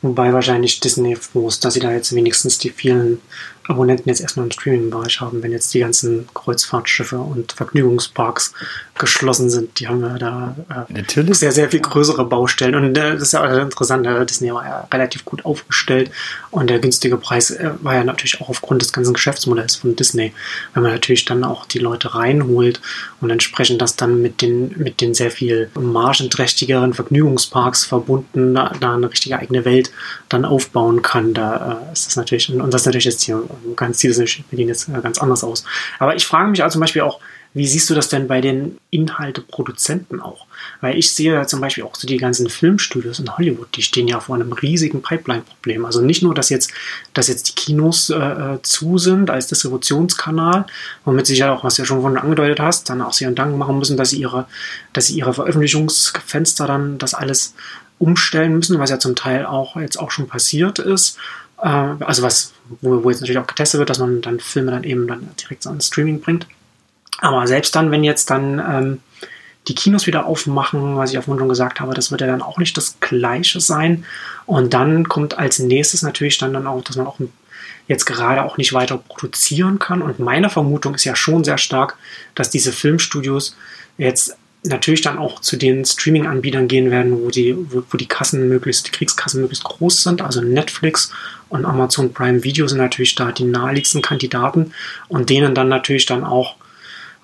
[0.00, 3.20] Wobei wahrscheinlich Disney froh ist, dass sie da jetzt wenigstens die vielen
[3.68, 8.52] Abonnenten jetzt erstmal im Streaming-Bereich haben, wenn jetzt die ganzen Kreuzfahrtschiffe und Vergnügungsparks
[8.98, 9.78] geschlossen sind.
[9.78, 10.56] Die haben ja da
[10.88, 12.74] äh, sehr, sehr viel größere Baustellen.
[12.74, 16.10] Und äh, das ist ja auch interessant, äh, Disney war ja relativ gut aufgestellt
[16.50, 20.32] und der günstige Preis äh, war ja natürlich auch aufgrund des ganzen Geschäftsmodells von Disney.
[20.74, 22.80] Wenn man natürlich dann auch die Leute reinholt
[23.20, 28.94] und entsprechend das dann mit den, mit den sehr viel margenträchtigeren Vergnügungsparks verbunden, da, da
[28.94, 29.90] eine richtige eigene Welt
[30.28, 33.42] dann aufbauen kann, da äh, ist das natürlich, und das ist natürlich jetzt hier
[33.76, 34.18] ganz sieht es
[34.50, 35.64] bei denen jetzt äh, ganz anders aus.
[35.98, 37.20] Aber ich frage mich also zum Beispiel auch,
[37.56, 40.44] wie siehst du das denn bei den Inhalteproduzenten auch?
[40.82, 44.08] Weil ich sehe ja zum Beispiel auch so die ganzen Filmstudios in Hollywood, die stehen
[44.08, 45.86] ja vor einem riesigen Pipeline-Problem.
[45.86, 46.70] Also nicht nur, dass jetzt,
[47.14, 50.66] dass jetzt die Kinos äh, äh zu sind als Distributionskanal,
[51.06, 53.56] womit sich ja auch, was du ja schon von angedeutet hast, dann auch sie Dank
[53.56, 54.46] machen müssen, dass sie ihre,
[54.92, 57.54] dass sie ihre Veröffentlichungsfenster dann das alles
[57.98, 61.16] umstellen müssen, was ja zum Teil auch jetzt auch schon passiert ist.
[61.66, 64.84] Äh, also was, wo, wo jetzt natürlich auch getestet wird, dass man dann Filme dann
[64.84, 66.46] eben dann direkt so ans Streaming bringt.
[67.18, 69.00] Aber selbst dann, wenn jetzt dann ähm,
[69.68, 72.58] die Kinos wieder aufmachen, was ich auf schon gesagt habe, das wird ja dann auch
[72.58, 74.04] nicht das Gleiche sein.
[74.44, 77.18] Und dann kommt als nächstes natürlich dann, dann auch, dass man auch
[77.88, 80.02] jetzt gerade auch nicht weiter produzieren kann.
[80.02, 81.96] Und meine Vermutung ist ja schon sehr stark,
[82.36, 83.56] dass diese Filmstudios
[83.98, 88.48] jetzt natürlich dann auch zu den Streaming-Anbietern gehen werden, wo die, wo, wo, die Kassen
[88.48, 90.22] möglichst, die Kriegskassen möglichst groß sind.
[90.22, 91.12] Also Netflix
[91.48, 94.72] und Amazon Prime Video sind natürlich da die naheliegendsten Kandidaten
[95.08, 96.56] und denen dann natürlich dann auch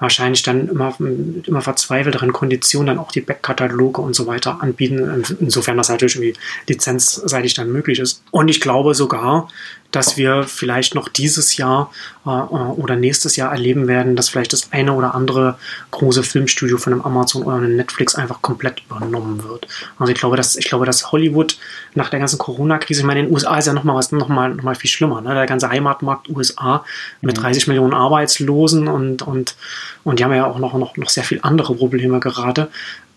[0.02, 5.76] wahrscheinlich dann immer, immer verzweifelteren Konditionen dann auch die Backkataloge und so weiter anbieten, insofern
[5.76, 6.34] das natürlich irgendwie
[6.66, 8.24] lizenzseitig dann möglich ist.
[8.32, 9.48] Und ich glaube sogar,
[9.92, 11.92] dass wir vielleicht noch dieses Jahr
[12.24, 15.56] oder nächstes Jahr erleben werden, dass vielleicht das eine oder andere
[15.90, 19.66] große Filmstudio von einem Amazon oder einem Netflix einfach komplett übernommen wird.
[19.98, 21.58] Also ich glaube, dass, ich glaube, dass Hollywood
[21.94, 24.62] nach der ganzen Corona-Krise, ich meine, in den USA ist ja nochmal was, nochmal noch
[24.62, 25.34] mal viel schlimmer, ne?
[25.34, 26.84] Der ganze Heimatmarkt USA
[27.22, 27.72] mit 30 mhm.
[27.72, 29.56] Millionen Arbeitslosen und, und,
[30.04, 32.68] und die haben ja auch noch, noch, noch sehr viel andere Probleme gerade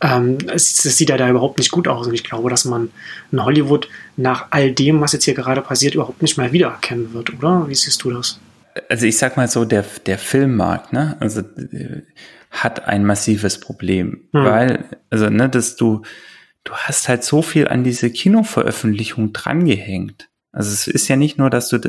[0.01, 2.07] ähm, es, es, sieht ja da überhaupt nicht gut aus.
[2.07, 2.91] Und ich glaube, dass man
[3.31, 3.87] in Hollywood
[4.17, 7.67] nach all dem, was jetzt hier gerade passiert, überhaupt nicht mehr wiedererkennen wird, oder?
[7.67, 8.39] Wie siehst du das?
[8.89, 12.03] Also ich sag mal so, der, der Filmmarkt, ne, also äh,
[12.51, 14.45] hat ein massives Problem, hm.
[14.45, 16.01] weil, also, ne, dass du,
[16.63, 20.29] du hast halt so viel an diese Kinoveröffentlichung drangehängt.
[20.51, 21.79] Also es ist ja nicht nur, dass du,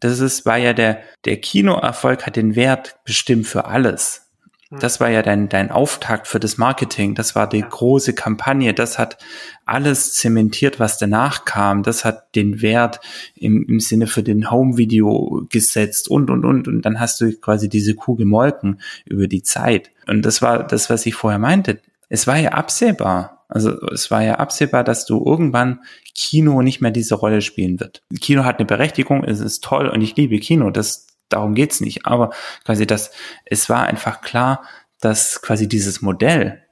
[0.00, 4.27] das ist, war ja der, der Kinoerfolg hat den Wert bestimmt für alles.
[4.70, 4.80] Hm.
[4.80, 7.14] Das war ja dein, dein Auftakt für das Marketing.
[7.14, 7.66] Das war die ja.
[7.66, 8.74] große Kampagne.
[8.74, 9.18] Das hat
[9.64, 11.82] alles zementiert, was danach kam.
[11.82, 13.00] Das hat den Wert
[13.34, 16.68] im, im Sinne für den Home-Video gesetzt und, und, und.
[16.68, 19.90] Und dann hast du quasi diese Kuh gemolken über die Zeit.
[20.06, 21.80] Und das war das, was ich vorher meinte.
[22.08, 23.44] Es war ja absehbar.
[23.48, 25.80] Also es war ja absehbar, dass du irgendwann
[26.14, 28.02] Kino nicht mehr diese Rolle spielen wird.
[28.20, 30.70] Kino hat eine Berechtigung, es ist toll und ich liebe Kino.
[30.70, 32.06] Das, darum geht's nicht.
[32.06, 32.30] Aber
[32.64, 33.10] quasi das,
[33.44, 34.62] es war einfach klar,
[35.00, 36.62] dass quasi dieses Modell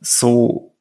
[0.00, 0.74] so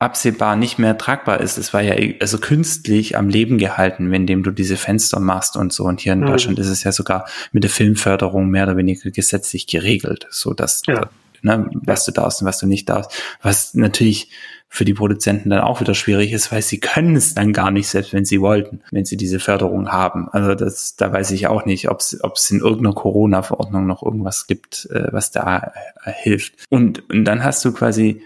[0.00, 1.58] absehbar nicht mehr tragbar ist.
[1.58, 5.74] Es war ja also künstlich am Leben gehalten, wenn dem du diese Fenster machst und
[5.74, 5.84] so.
[5.84, 6.26] Und hier in mhm.
[6.26, 10.82] Deutschland ist es ja sogar mit der Filmförderung mehr oder weniger gesetzlich geregelt, so dass
[10.86, 11.10] ja.
[11.42, 13.12] Ne, was du darfst und was du nicht darfst.
[13.42, 14.30] Was natürlich
[14.72, 17.88] für die Produzenten dann auch wieder schwierig ist, weil sie können es dann gar nicht,
[17.88, 20.28] selbst wenn sie wollten, wenn sie diese Förderung haben.
[20.28, 24.88] Also das, da weiß ich auch nicht, ob es in irgendeiner Corona-Verordnung noch irgendwas gibt,
[24.92, 25.72] äh, was da
[26.04, 26.54] äh, hilft.
[26.68, 28.22] Und, und dann hast du quasi,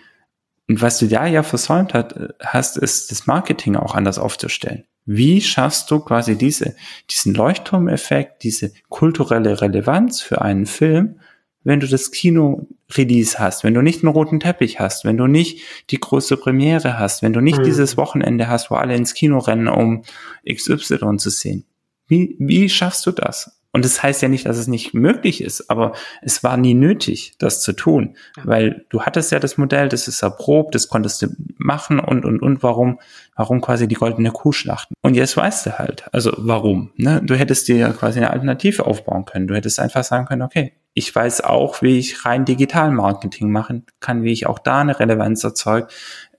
[0.68, 4.84] und was du da ja versäumt hat, hast, ist das Marketing auch anders aufzustellen.
[5.06, 6.76] Wie schaffst du quasi diese,
[7.10, 11.20] diesen Leuchtturmeffekt, diese kulturelle Relevanz für einen Film,
[11.64, 15.62] wenn du das Kino-Release hast, wenn du nicht einen roten Teppich hast, wenn du nicht
[15.90, 17.64] die große Premiere hast, wenn du nicht mhm.
[17.64, 20.02] dieses Wochenende hast, wo alle ins Kino rennen, um
[20.48, 21.64] XY zu sehen.
[22.06, 23.58] Wie, wie schaffst du das?
[23.74, 27.34] Und das heißt ja nicht, dass es nicht möglich ist, aber es war nie nötig,
[27.40, 28.44] das zu tun, ja.
[28.46, 32.40] weil du hattest ja das Modell, das ist erprobt, das konntest du machen und, und,
[32.40, 33.00] und warum,
[33.34, 34.94] warum quasi die goldene Kuh schlachten.
[35.02, 36.92] Und jetzt weißt du halt, also warum.
[36.94, 37.20] Ne?
[37.24, 39.48] Du hättest dir quasi eine Alternative aufbauen können.
[39.48, 43.84] Du hättest einfach sagen können, okay, ich weiß auch, wie ich rein digital Marketing machen
[44.00, 45.88] kann, wie ich auch da eine Relevanz erzeuge,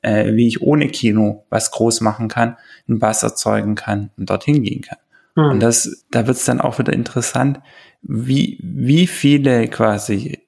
[0.02, 4.64] äh, wie ich ohne Kino was groß machen kann, einen Bass erzeugen kann und dorthin
[4.64, 4.98] gehen kann.
[5.36, 5.52] Mhm.
[5.52, 7.60] Und das, da wird es dann auch wieder interessant,
[8.02, 10.40] wie, wie viele quasi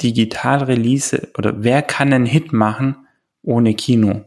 [0.00, 3.08] Digital-Release oder wer kann einen Hit machen
[3.42, 4.24] ohne Kino?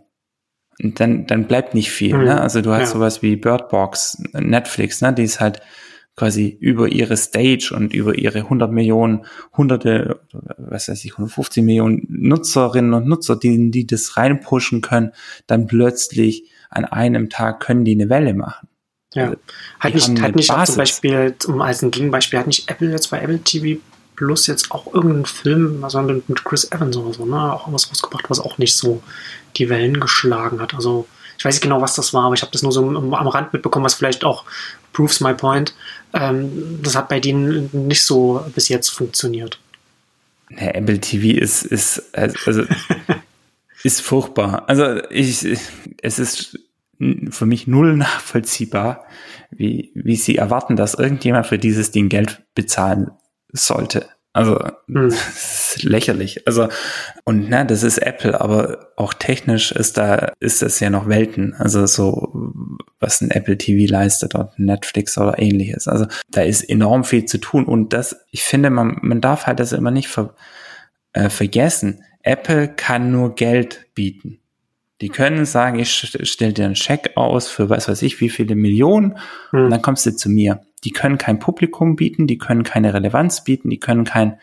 [0.82, 2.18] Und dann, dann bleibt nicht viel.
[2.18, 2.26] Mhm.
[2.26, 2.42] Ne?
[2.42, 2.88] Also du hast ja.
[2.88, 5.14] sowas wie Birdbox, Netflix, ne?
[5.14, 5.62] die ist halt
[6.20, 10.20] quasi über ihre Stage und über ihre 100 Millionen, hunderte,
[10.58, 15.14] was weiß ich, 150 Millionen Nutzerinnen und Nutzer, die, die das reinpushen können,
[15.48, 18.68] dann plötzlich an einem Tag können die eine Welle machen.
[19.14, 19.38] Ja, also,
[19.80, 23.22] hat nicht, hat nicht zum Beispiel, um als ein Gegenbeispiel, hat nicht Apple jetzt bei
[23.22, 23.80] Apple TV
[24.18, 28.30] Plus jetzt auch irgendeinen Film, also mit Chris Evans oder so, ne, auch was rausgebracht,
[28.30, 29.02] was auch nicht so
[29.56, 30.74] die Wellen geschlagen hat.
[30.74, 33.28] Also ich weiß nicht genau, was das war, aber ich habe das nur so am
[33.30, 34.44] Rand mitbekommen, was vielleicht auch
[34.94, 35.74] proves my point.
[36.14, 39.60] Ähm, das hat bei denen nicht so bis jetzt funktioniert.
[40.50, 42.64] Ja, Apple TV ist, ist also
[43.84, 44.68] ist furchtbar.
[44.68, 45.46] Also ich,
[46.02, 46.60] es ist
[47.30, 49.06] für mich null nachvollziehbar,
[49.52, 53.12] wie, wie sie erwarten, dass irgendjemand für dieses Ding Geld bezahlen
[53.52, 54.10] sollte.
[54.34, 55.08] Also hm.
[55.08, 56.46] ist lächerlich.
[56.48, 56.70] Also
[57.24, 61.54] und ne, das ist Apple, aber auch technisch ist da ist das ja noch Welten.
[61.56, 62.54] Also so
[63.00, 65.88] was ein Apple TV leistet oder Netflix oder ähnliches.
[65.88, 69.60] Also da ist enorm viel zu tun und das ich finde man man darf halt
[69.60, 70.36] das immer nicht ver,
[71.14, 72.04] äh, vergessen.
[72.22, 74.40] Apple kann nur Geld bieten.
[75.02, 78.56] Die können sagen, ich stelle dir einen Scheck aus für was weiß ich wie viele
[78.56, 79.18] Millionen
[79.52, 79.66] hm.
[79.66, 80.62] und dann kommst du zu mir.
[80.84, 84.40] Die können kein Publikum bieten, die können keine Relevanz bieten, die können kein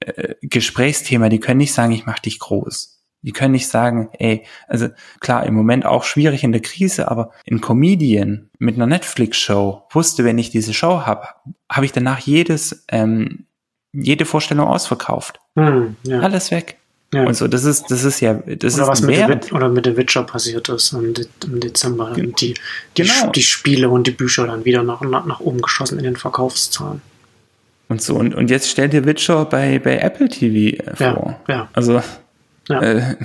[0.00, 2.98] äh, Gesprächsthema, die können nicht sagen, ich mach dich groß.
[3.22, 4.88] Die können nicht sagen, ey, also
[5.20, 10.24] klar, im Moment auch schwierig in der Krise, aber ein Comedian mit einer Netflix-Show wusste,
[10.24, 11.28] wenn ich diese Show habe,
[11.70, 13.44] habe ich danach jedes, ähm,
[13.92, 15.38] jede Vorstellung ausverkauft.
[15.54, 16.20] Hm, ja.
[16.20, 16.79] Alles weg.
[17.12, 17.24] Ja.
[17.24, 19.52] Und so, das ist, das ist ja, das oder ist was mit Wert.
[19.52, 21.12] oder mit The Witcher passiert ist im,
[21.44, 22.12] im Dezember.
[22.14, 23.30] Ge die, die, genau.
[23.32, 27.02] die Spiele und die Bücher dann wieder nach, nach, nach oben geschossen in den Verkaufszahlen.
[27.88, 31.40] Und so, und, und jetzt stell dir Witcher bei, bei Apple TV vor.
[31.48, 31.68] Ja, ja.
[31.72, 32.00] Also,
[32.68, 32.80] ja.
[32.80, 33.16] Äh,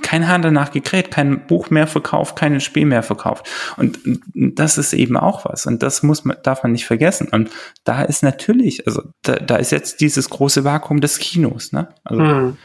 [0.00, 3.46] kein Hahn danach gekräht, kein Buch mehr verkauft, kein Spiel mehr verkauft.
[3.76, 5.66] Und, und das ist eben auch was.
[5.66, 7.28] Und das muss man, darf man nicht vergessen.
[7.30, 7.50] Und
[7.84, 11.88] da ist natürlich, also da, da ist jetzt dieses große Vakuum des Kinos, ne?
[12.04, 12.56] Also, mhm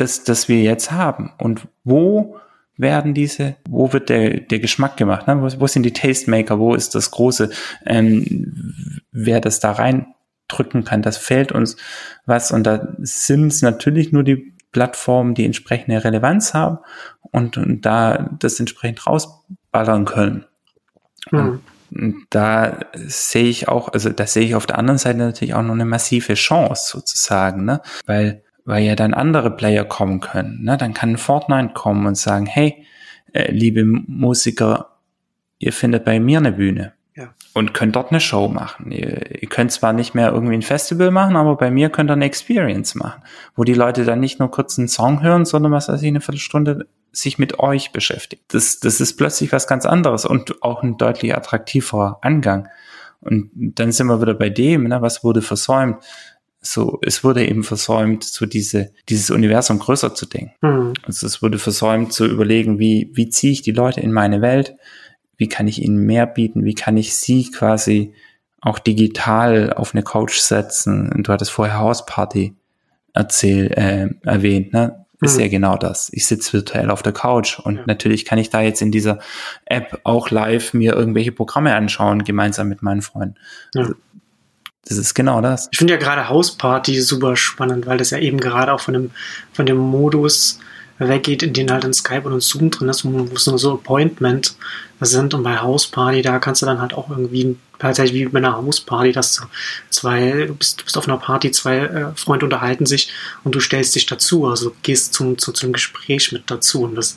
[0.00, 1.32] das, das wir jetzt haben.
[1.38, 2.36] Und wo
[2.76, 5.26] werden diese, wo wird der, der Geschmack gemacht?
[5.26, 5.40] Ne?
[5.42, 6.58] Wo, wo sind die Tastemaker?
[6.58, 7.50] Wo ist das große,
[7.84, 11.02] ähm, wer das da reindrücken kann?
[11.02, 11.76] Das fehlt uns
[12.24, 12.52] was.
[12.52, 16.78] Und da sind es natürlich nur die Plattformen, die entsprechende Relevanz haben
[17.20, 20.46] und, und da das entsprechend rausballern können.
[21.30, 21.60] Mhm.
[21.92, 25.62] Und da sehe ich auch, also da sehe ich auf der anderen Seite natürlich auch
[25.62, 27.80] noch eine massive Chance sozusagen, ne?
[28.06, 30.62] Weil weil ja dann andere Player kommen können.
[30.62, 30.76] Ne?
[30.76, 32.86] Dann kann Fortnite kommen und sagen, hey,
[33.32, 34.96] äh, liebe Musiker,
[35.58, 36.92] ihr findet bei mir eine Bühne.
[37.16, 37.34] Ja.
[37.52, 38.92] Und könnt dort eine Show machen.
[38.92, 42.14] Ihr, ihr könnt zwar nicht mehr irgendwie ein Festival machen, aber bei mir könnt ihr
[42.14, 43.22] eine Experience machen,
[43.56, 46.20] wo die Leute dann nicht nur kurz einen Song hören, sondern was weiß ich, eine
[46.20, 48.54] Viertelstunde sich mit euch beschäftigt.
[48.54, 52.68] Das, das ist plötzlich was ganz anderes und auch ein deutlich attraktiverer Angang.
[53.20, 55.96] Und dann sind wir wieder bei dem, ne, was wurde versäumt
[56.62, 60.52] so, es wurde eben versäumt, so diese, dieses Universum größer zu denken.
[60.60, 60.92] Mhm.
[61.04, 64.76] Also es wurde versäumt zu überlegen, wie, wie ziehe ich die Leute in meine Welt?
[65.38, 66.64] Wie kann ich ihnen mehr bieten?
[66.64, 68.12] Wie kann ich sie quasi
[68.60, 71.10] auch digital auf eine Couch setzen?
[71.10, 72.54] Und du hattest vorher Hausparty
[73.14, 75.06] erzählt, äh, erwähnt, ne?
[75.22, 75.42] Ist mhm.
[75.42, 76.10] ja genau das.
[76.12, 77.82] Ich sitze virtuell auf der Couch und ja.
[77.86, 79.18] natürlich kann ich da jetzt in dieser
[79.66, 83.34] App auch live mir irgendwelche Programme anschauen, gemeinsam mit meinen Freunden.
[83.74, 83.82] Ja.
[83.82, 83.94] Also
[84.90, 85.68] das ist genau das.
[85.70, 89.10] Ich finde ja gerade Hausparty super spannend, weil das ja eben gerade auch von dem,
[89.52, 90.58] von dem Modus
[90.98, 94.54] weggeht, in den halt in Skype und Zoom drin ist, wo es nur so Appointment
[95.00, 95.32] sind.
[95.32, 99.12] Und bei Hausparty, da kannst du dann halt auch irgendwie, tatsächlich wie bei einer Hausparty,
[99.12, 99.44] dass du
[99.90, 103.12] zwei, du bist, du bist auf einer Party, zwei äh, Freunde unterhalten sich
[103.44, 106.82] und du stellst dich dazu, also gehst zum, zu, zu einem Gespräch mit dazu.
[106.82, 107.16] Und das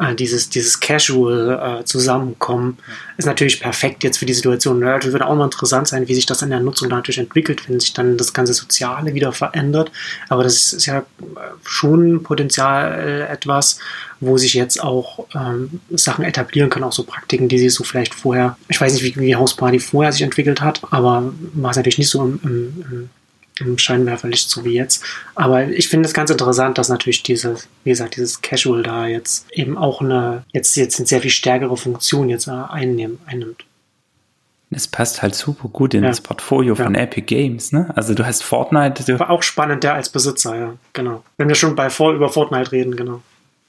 [0.00, 2.78] äh, dieses, dieses Casual äh, Zusammenkommen
[3.16, 4.80] ist natürlich perfekt jetzt für die Situation.
[4.80, 7.78] Natürlich wird auch mal interessant sein, wie sich das in der Nutzung natürlich entwickelt, wenn
[7.78, 9.92] sich dann das ganze Soziale wieder verändert.
[10.28, 11.04] Aber das ist ja
[11.64, 13.78] schon Potenzial etwas,
[14.20, 18.14] wo sich jetzt auch ähm, Sachen etablieren können, auch so Praktiken, die sich so vielleicht
[18.14, 21.98] vorher, ich weiß nicht, wie, wie Hausparty vorher sich entwickelt hat, aber war es natürlich
[21.98, 23.10] nicht so im, im, im
[23.60, 25.04] im Scheinwerferlicht, so wie jetzt.
[25.34, 29.46] Aber ich finde es ganz interessant, dass natürlich dieses, wie gesagt, dieses Casual da jetzt
[29.52, 33.64] eben auch eine, jetzt, jetzt eine sehr viel stärkere Funktion jetzt einnehmen, einnimmt.
[34.70, 36.08] Es passt halt super gut in ja.
[36.08, 37.02] das Portfolio von ja.
[37.02, 37.92] Epic Games, ne?
[37.94, 39.04] Also du hast Fortnite.
[39.04, 41.22] Du War auch spannend, der als Besitzer, ja, genau.
[41.36, 43.22] Wenn wir schon bei vor über Fortnite reden, genau.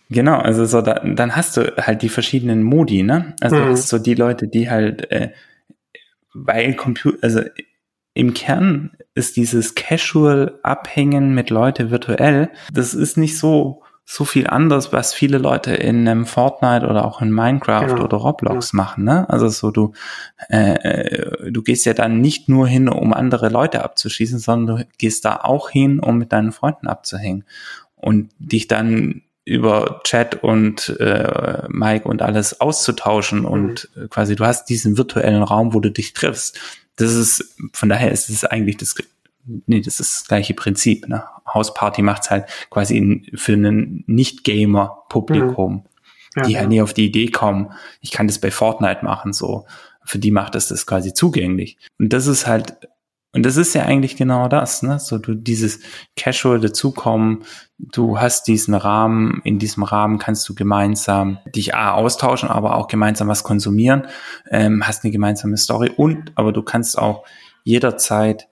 [0.10, 3.36] Genau, also so, da, dann hast du halt die verschiedenen Modi, ne?
[3.40, 3.62] Also mhm.
[3.62, 5.30] du hast so die Leute, die halt, äh,
[6.34, 7.42] weil Computer, also
[8.16, 14.46] im Kern ist dieses Casual Abhängen mit Leute virtuell, das ist nicht so so viel
[14.46, 18.04] anders, was viele Leute in einem Fortnite oder auch in Minecraft genau.
[18.04, 18.78] oder Roblox ja.
[18.78, 19.04] machen.
[19.04, 19.28] Ne?
[19.30, 19.94] Also so du
[20.50, 25.26] äh, du gehst ja dann nicht nur hin, um andere Leute abzuschießen, sondern du gehst
[25.26, 27.46] da auch hin, um mit deinen Freunden abzuhängen
[27.96, 33.46] und dich dann über Chat und äh, Mike und alles auszutauschen mhm.
[33.46, 36.60] und quasi du hast diesen virtuellen Raum, wo du dich triffst.
[36.96, 38.96] Das ist von daher ist es eigentlich das
[39.46, 41.08] nee, das ist das gleiche Prinzip.
[41.08, 41.24] Ne?
[41.52, 45.84] Hausparty macht's halt quasi in, für einen Nicht-Gamer-Publikum, mhm.
[46.36, 49.66] ja, die halt nie auf die Idee kommen, ich kann das bei Fortnite machen, so.
[50.08, 51.78] Für die macht es das quasi zugänglich.
[51.98, 52.78] Und das ist halt,
[53.36, 54.98] und das ist ja eigentlich genau das, ne?
[54.98, 55.82] So du dieses
[56.16, 57.44] Casual dazukommen,
[57.78, 62.88] du hast diesen Rahmen, in diesem Rahmen kannst du gemeinsam dich A, austauschen, aber auch
[62.88, 64.08] gemeinsam was konsumieren,
[64.50, 67.26] ähm, hast eine gemeinsame Story und, aber du kannst auch
[67.66, 68.48] jederzeit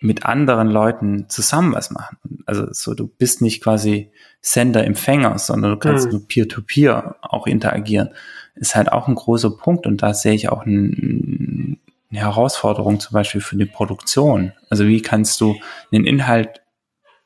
[0.00, 2.16] mit anderen Leuten zusammen was machen.
[2.46, 4.10] Also so, du bist nicht quasi
[4.40, 6.12] Sender-Empfänger, sondern du kannst mhm.
[6.12, 8.08] nur Peer-to-Peer -peer auch interagieren.
[8.54, 11.78] Ist halt auch ein großer Punkt und da sehe ich auch ein,
[12.14, 14.52] eine Herausforderung zum Beispiel für die Produktion.
[14.70, 15.56] Also wie kannst du
[15.92, 16.62] einen Inhalt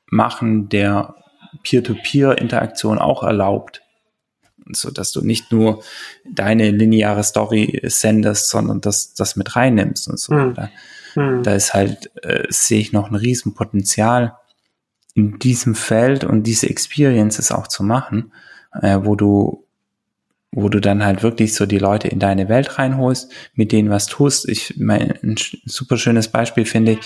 [0.06, 1.14] machen, der
[1.62, 3.82] Peer-to-Peer-Interaktion auch erlaubt?
[4.70, 5.82] so dass du nicht nur
[6.30, 10.34] deine lineare Story sendest, sondern das, das mit reinnimmst und so.
[10.34, 10.52] Mhm.
[10.52, 10.70] Da,
[11.14, 11.42] hm.
[11.42, 14.36] Da ist halt, äh, sehe ich noch ein Riesenpotenzial
[15.14, 18.32] in diesem Feld und diese Experiences auch zu machen,
[18.72, 19.66] äh, wo du
[20.50, 24.06] wo du dann halt wirklich so die Leute in deine Welt reinholst, mit denen was
[24.06, 24.48] tust.
[24.48, 26.98] Ich mein, ein super schönes Beispiel finde ich,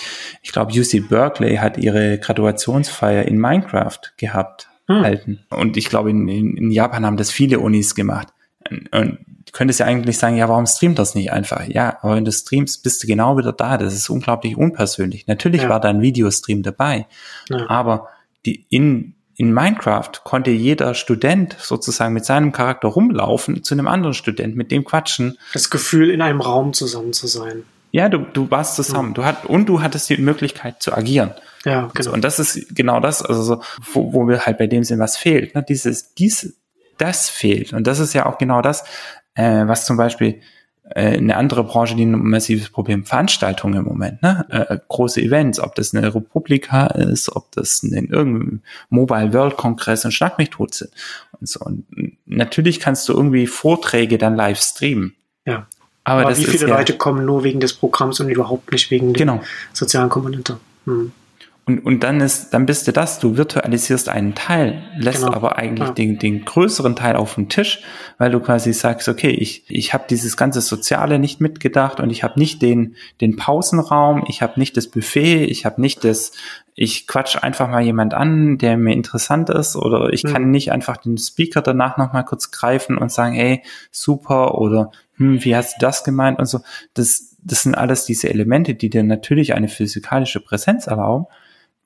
[0.42, 5.02] ich glaube, UC Berkeley hat ihre Graduationsfeier in Minecraft gehabt, hm.
[5.02, 5.40] halten.
[5.50, 8.28] Und ich glaube, in, in, Japan haben das viele Unis gemacht.
[8.70, 11.66] Und du könntest ja eigentlich sagen, ja, warum streamt das nicht einfach?
[11.66, 13.76] Ja, aber wenn du streamst, bist du genau wieder da.
[13.76, 15.26] Das ist unglaublich unpersönlich.
[15.26, 15.68] Natürlich ja.
[15.68, 17.06] war da ein Videostream dabei,
[17.48, 17.68] ja.
[17.68, 18.08] aber
[18.46, 24.14] die in in Minecraft konnte jeder Student sozusagen mit seinem Charakter rumlaufen zu einem anderen
[24.14, 25.38] Student, mit dem quatschen.
[25.52, 27.64] Das Gefühl, in einem Raum zusammen zu sein.
[27.92, 29.10] Ja, du, du warst zusammen.
[29.10, 29.14] Ja.
[29.14, 31.32] Du hat, und du hattest die Möglichkeit zu agieren.
[31.64, 32.02] Ja, genau.
[32.02, 34.98] So, und das ist genau das, also so, wo, wo wir halt bei dem sind,
[34.98, 35.54] was fehlt.
[35.54, 35.62] Ne?
[35.66, 36.56] Dieses, dies,
[36.98, 37.72] das fehlt.
[37.72, 38.84] Und das ist ja auch genau das,
[39.34, 40.40] äh, was zum Beispiel
[40.84, 44.46] eine andere Branche, die ein massives Problem, Veranstaltungen im Moment, ne?
[44.50, 50.04] Äh, große Events, ob das eine Republika ist, ob das ein irgendein Mobile World Kongress
[50.04, 50.90] und Schlag mich tot sind.
[51.40, 51.60] Und so.
[51.60, 51.86] Und
[52.26, 55.14] natürlich kannst du irgendwie Vorträge dann live streamen.
[55.46, 55.66] Ja.
[56.04, 59.12] Aber, Aber wie viele ja, Leute kommen nur wegen des Programms und überhaupt nicht wegen
[59.12, 59.40] der genau.
[59.72, 60.58] sozialen Komponente?
[60.84, 61.12] Hm.
[61.64, 65.32] Und, und dann ist, dann bist du das, du virtualisierst einen Teil, lässt genau.
[65.32, 65.94] aber eigentlich ja.
[65.94, 67.82] den, den größeren Teil auf dem Tisch,
[68.18, 72.24] weil du quasi sagst, okay, ich, ich habe dieses ganze Soziale nicht mitgedacht und ich
[72.24, 76.32] habe nicht den, den Pausenraum, ich habe nicht das Buffet, ich habe nicht das,
[76.74, 80.28] ich quatsch einfach mal jemand an, der mir interessant ist, oder ich mhm.
[80.32, 85.44] kann nicht einfach den Speaker danach nochmal kurz greifen und sagen, hey, super, oder hm,
[85.44, 86.58] wie hast du das gemeint und so.
[86.94, 91.26] Das, das sind alles diese Elemente, die dir natürlich eine physikalische Präsenz erlauben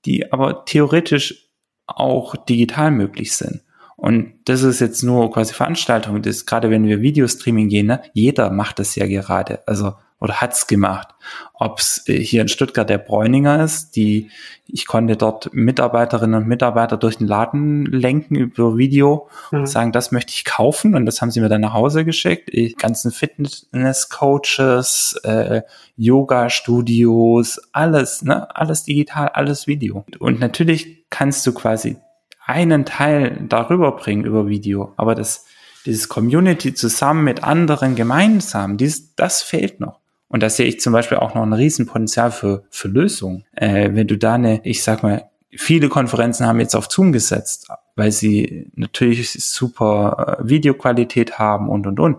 [0.07, 1.51] die aber theoretisch
[1.87, 3.63] auch digital möglich sind.
[3.97, 6.21] Und das ist jetzt nur quasi Veranstaltung.
[6.23, 9.67] Das gerade wenn wir Videostreaming gehen, ne, jeder macht das ja gerade.
[9.67, 11.09] Also oder hat's gemacht.
[11.55, 14.31] Ob's äh, hier in Stuttgart der Bräuninger ist, die
[14.69, 19.61] ich konnte dort Mitarbeiterinnen und Mitarbeiter durch den Laden lenken über Video mhm.
[19.61, 22.49] und sagen, das möchte ich kaufen und das haben sie mir dann nach Hause geschickt.
[22.53, 25.63] Ich, ganzen Fitness-Coaches, äh,
[25.97, 30.05] Yoga-Studios, alles, ne, alles digital, alles Video.
[30.19, 31.97] Und natürlich kannst du quasi
[32.45, 35.45] einen Teil darüber bringen über Video, aber das
[35.85, 40.01] dieses Community zusammen mit anderen gemeinsam, dies, das fehlt noch.
[40.29, 43.45] Und da sehe ich zum Beispiel auch noch ein Riesenpotenzial für, für Lösungen.
[43.53, 47.69] Äh, wenn du da eine, ich sag mal, viele Konferenzen haben jetzt auf Zoom gesetzt,
[47.95, 52.17] weil sie natürlich super äh, Videoqualität haben und, und, und.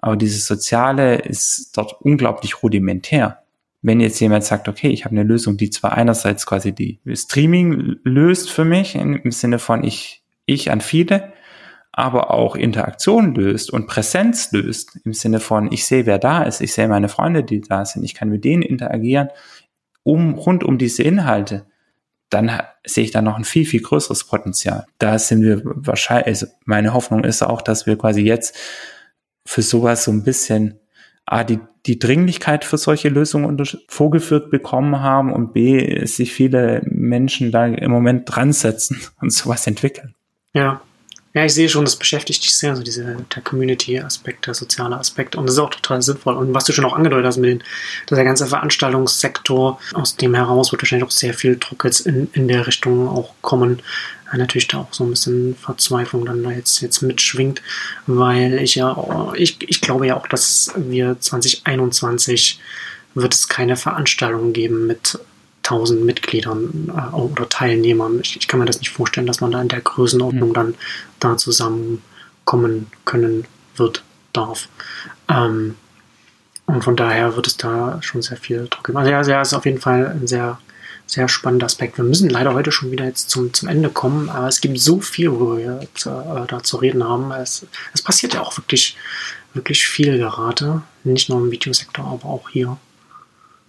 [0.00, 3.42] Aber dieses Soziale ist dort unglaublich rudimentär.
[3.82, 7.96] Wenn jetzt jemand sagt, okay, ich habe eine Lösung, die zwar einerseits quasi die Streaming
[8.02, 11.32] löst für mich, im Sinne von ich, ich an viele,
[11.96, 16.60] aber auch Interaktion löst und Präsenz löst, im Sinne von, ich sehe, wer da ist,
[16.60, 19.30] ich sehe meine Freunde, die da sind, ich kann mit denen interagieren,
[20.02, 21.64] um, rund um diese Inhalte,
[22.28, 22.52] dann
[22.84, 24.84] sehe ich da noch ein viel, viel größeres Potenzial.
[24.98, 28.54] Da sind wir wahrscheinlich, also meine Hoffnung ist auch, dass wir quasi jetzt
[29.46, 30.78] für sowas so ein bisschen
[31.24, 37.52] A, die, die Dringlichkeit für solche Lösungen vorgeführt bekommen haben und B, sich viele Menschen
[37.52, 40.14] da im Moment dran setzen und sowas entwickeln.
[40.52, 40.82] Ja,
[41.36, 45.36] ja, ich sehe schon, das beschäftigt dich sehr, so diese, der Community-Aspekt, der soziale Aspekt.
[45.36, 46.34] Und das ist auch total sinnvoll.
[46.34, 47.62] Und was du schon auch angedeutet hast mit den,
[48.06, 52.30] dass der ganze Veranstaltungssektor, aus dem heraus wird wahrscheinlich auch sehr viel Druck jetzt in,
[52.32, 53.82] in der Richtung auch kommen.
[54.32, 57.60] Ja, natürlich da auch so ein bisschen Verzweiflung dann da jetzt, jetzt mitschwingt,
[58.06, 62.60] weil ich ja, ich, ich glaube ja auch, dass wir 2021
[63.14, 65.18] wird es keine Veranstaltungen geben mit
[65.66, 68.20] 1000 Mitgliedern äh, oder Teilnehmern.
[68.22, 70.54] Ich, ich, kann mir das nicht vorstellen, dass man da in der Größenordnung mhm.
[70.54, 70.74] dann
[71.20, 73.46] da zusammenkommen können
[73.76, 74.02] wird,
[74.32, 74.68] darf.
[75.28, 75.74] Ähm,
[76.66, 78.98] und von daher wird es da schon sehr viel Druck geben.
[78.98, 80.58] Also ja, ja, ist auf jeden Fall ein sehr,
[81.06, 81.96] sehr spannender Aspekt.
[81.96, 85.00] Wir müssen leider heute schon wieder jetzt zum, zum Ende kommen, aber es gibt so
[85.00, 87.30] viel, worüber wir jetzt, äh, da zu reden haben.
[87.32, 88.96] Es, es passiert ja auch wirklich,
[89.54, 90.82] wirklich viel gerade.
[91.04, 92.76] Nicht nur im Videosektor, aber auch hier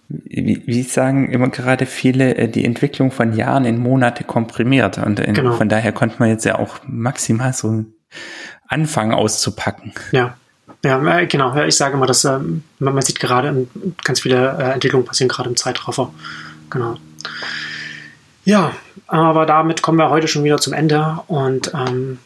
[0.09, 4.97] wie, wie sagen immer gerade viele, äh, die Entwicklung von Jahren in Monate komprimiert.
[4.97, 5.53] Und in, genau.
[5.53, 7.85] von daher konnte man jetzt ja auch maximal so
[8.67, 9.93] anfangen auszupacken.
[10.11, 10.35] Ja.
[10.83, 11.55] Ja, äh, genau.
[11.63, 13.67] Ich sage mal, dass ähm, man sieht gerade
[14.03, 16.13] ganz viele äh, Entwicklungen passieren gerade im Zeitraffer.
[16.69, 16.95] Genau.
[18.45, 18.71] Ja,
[19.07, 22.19] aber damit kommen wir heute schon wieder zum Ende und ähm,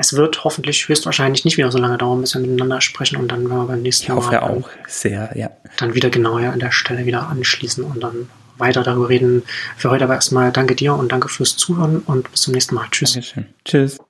[0.00, 3.48] es wird hoffentlich höchstwahrscheinlich nicht wieder so lange dauern, bis wir miteinander sprechen und dann
[3.48, 5.50] werden wir beim nächsten ich hoffe Mal auch sehr, ja.
[5.76, 9.42] dann wieder genauer an der Stelle wieder anschließen und dann weiter darüber reden.
[9.76, 12.86] Für heute aber erstmal danke dir und danke fürs Zuhören und bis zum nächsten Mal.
[12.90, 13.12] Tschüss.
[13.12, 13.46] Dankeschön.
[13.64, 14.00] Tschüss.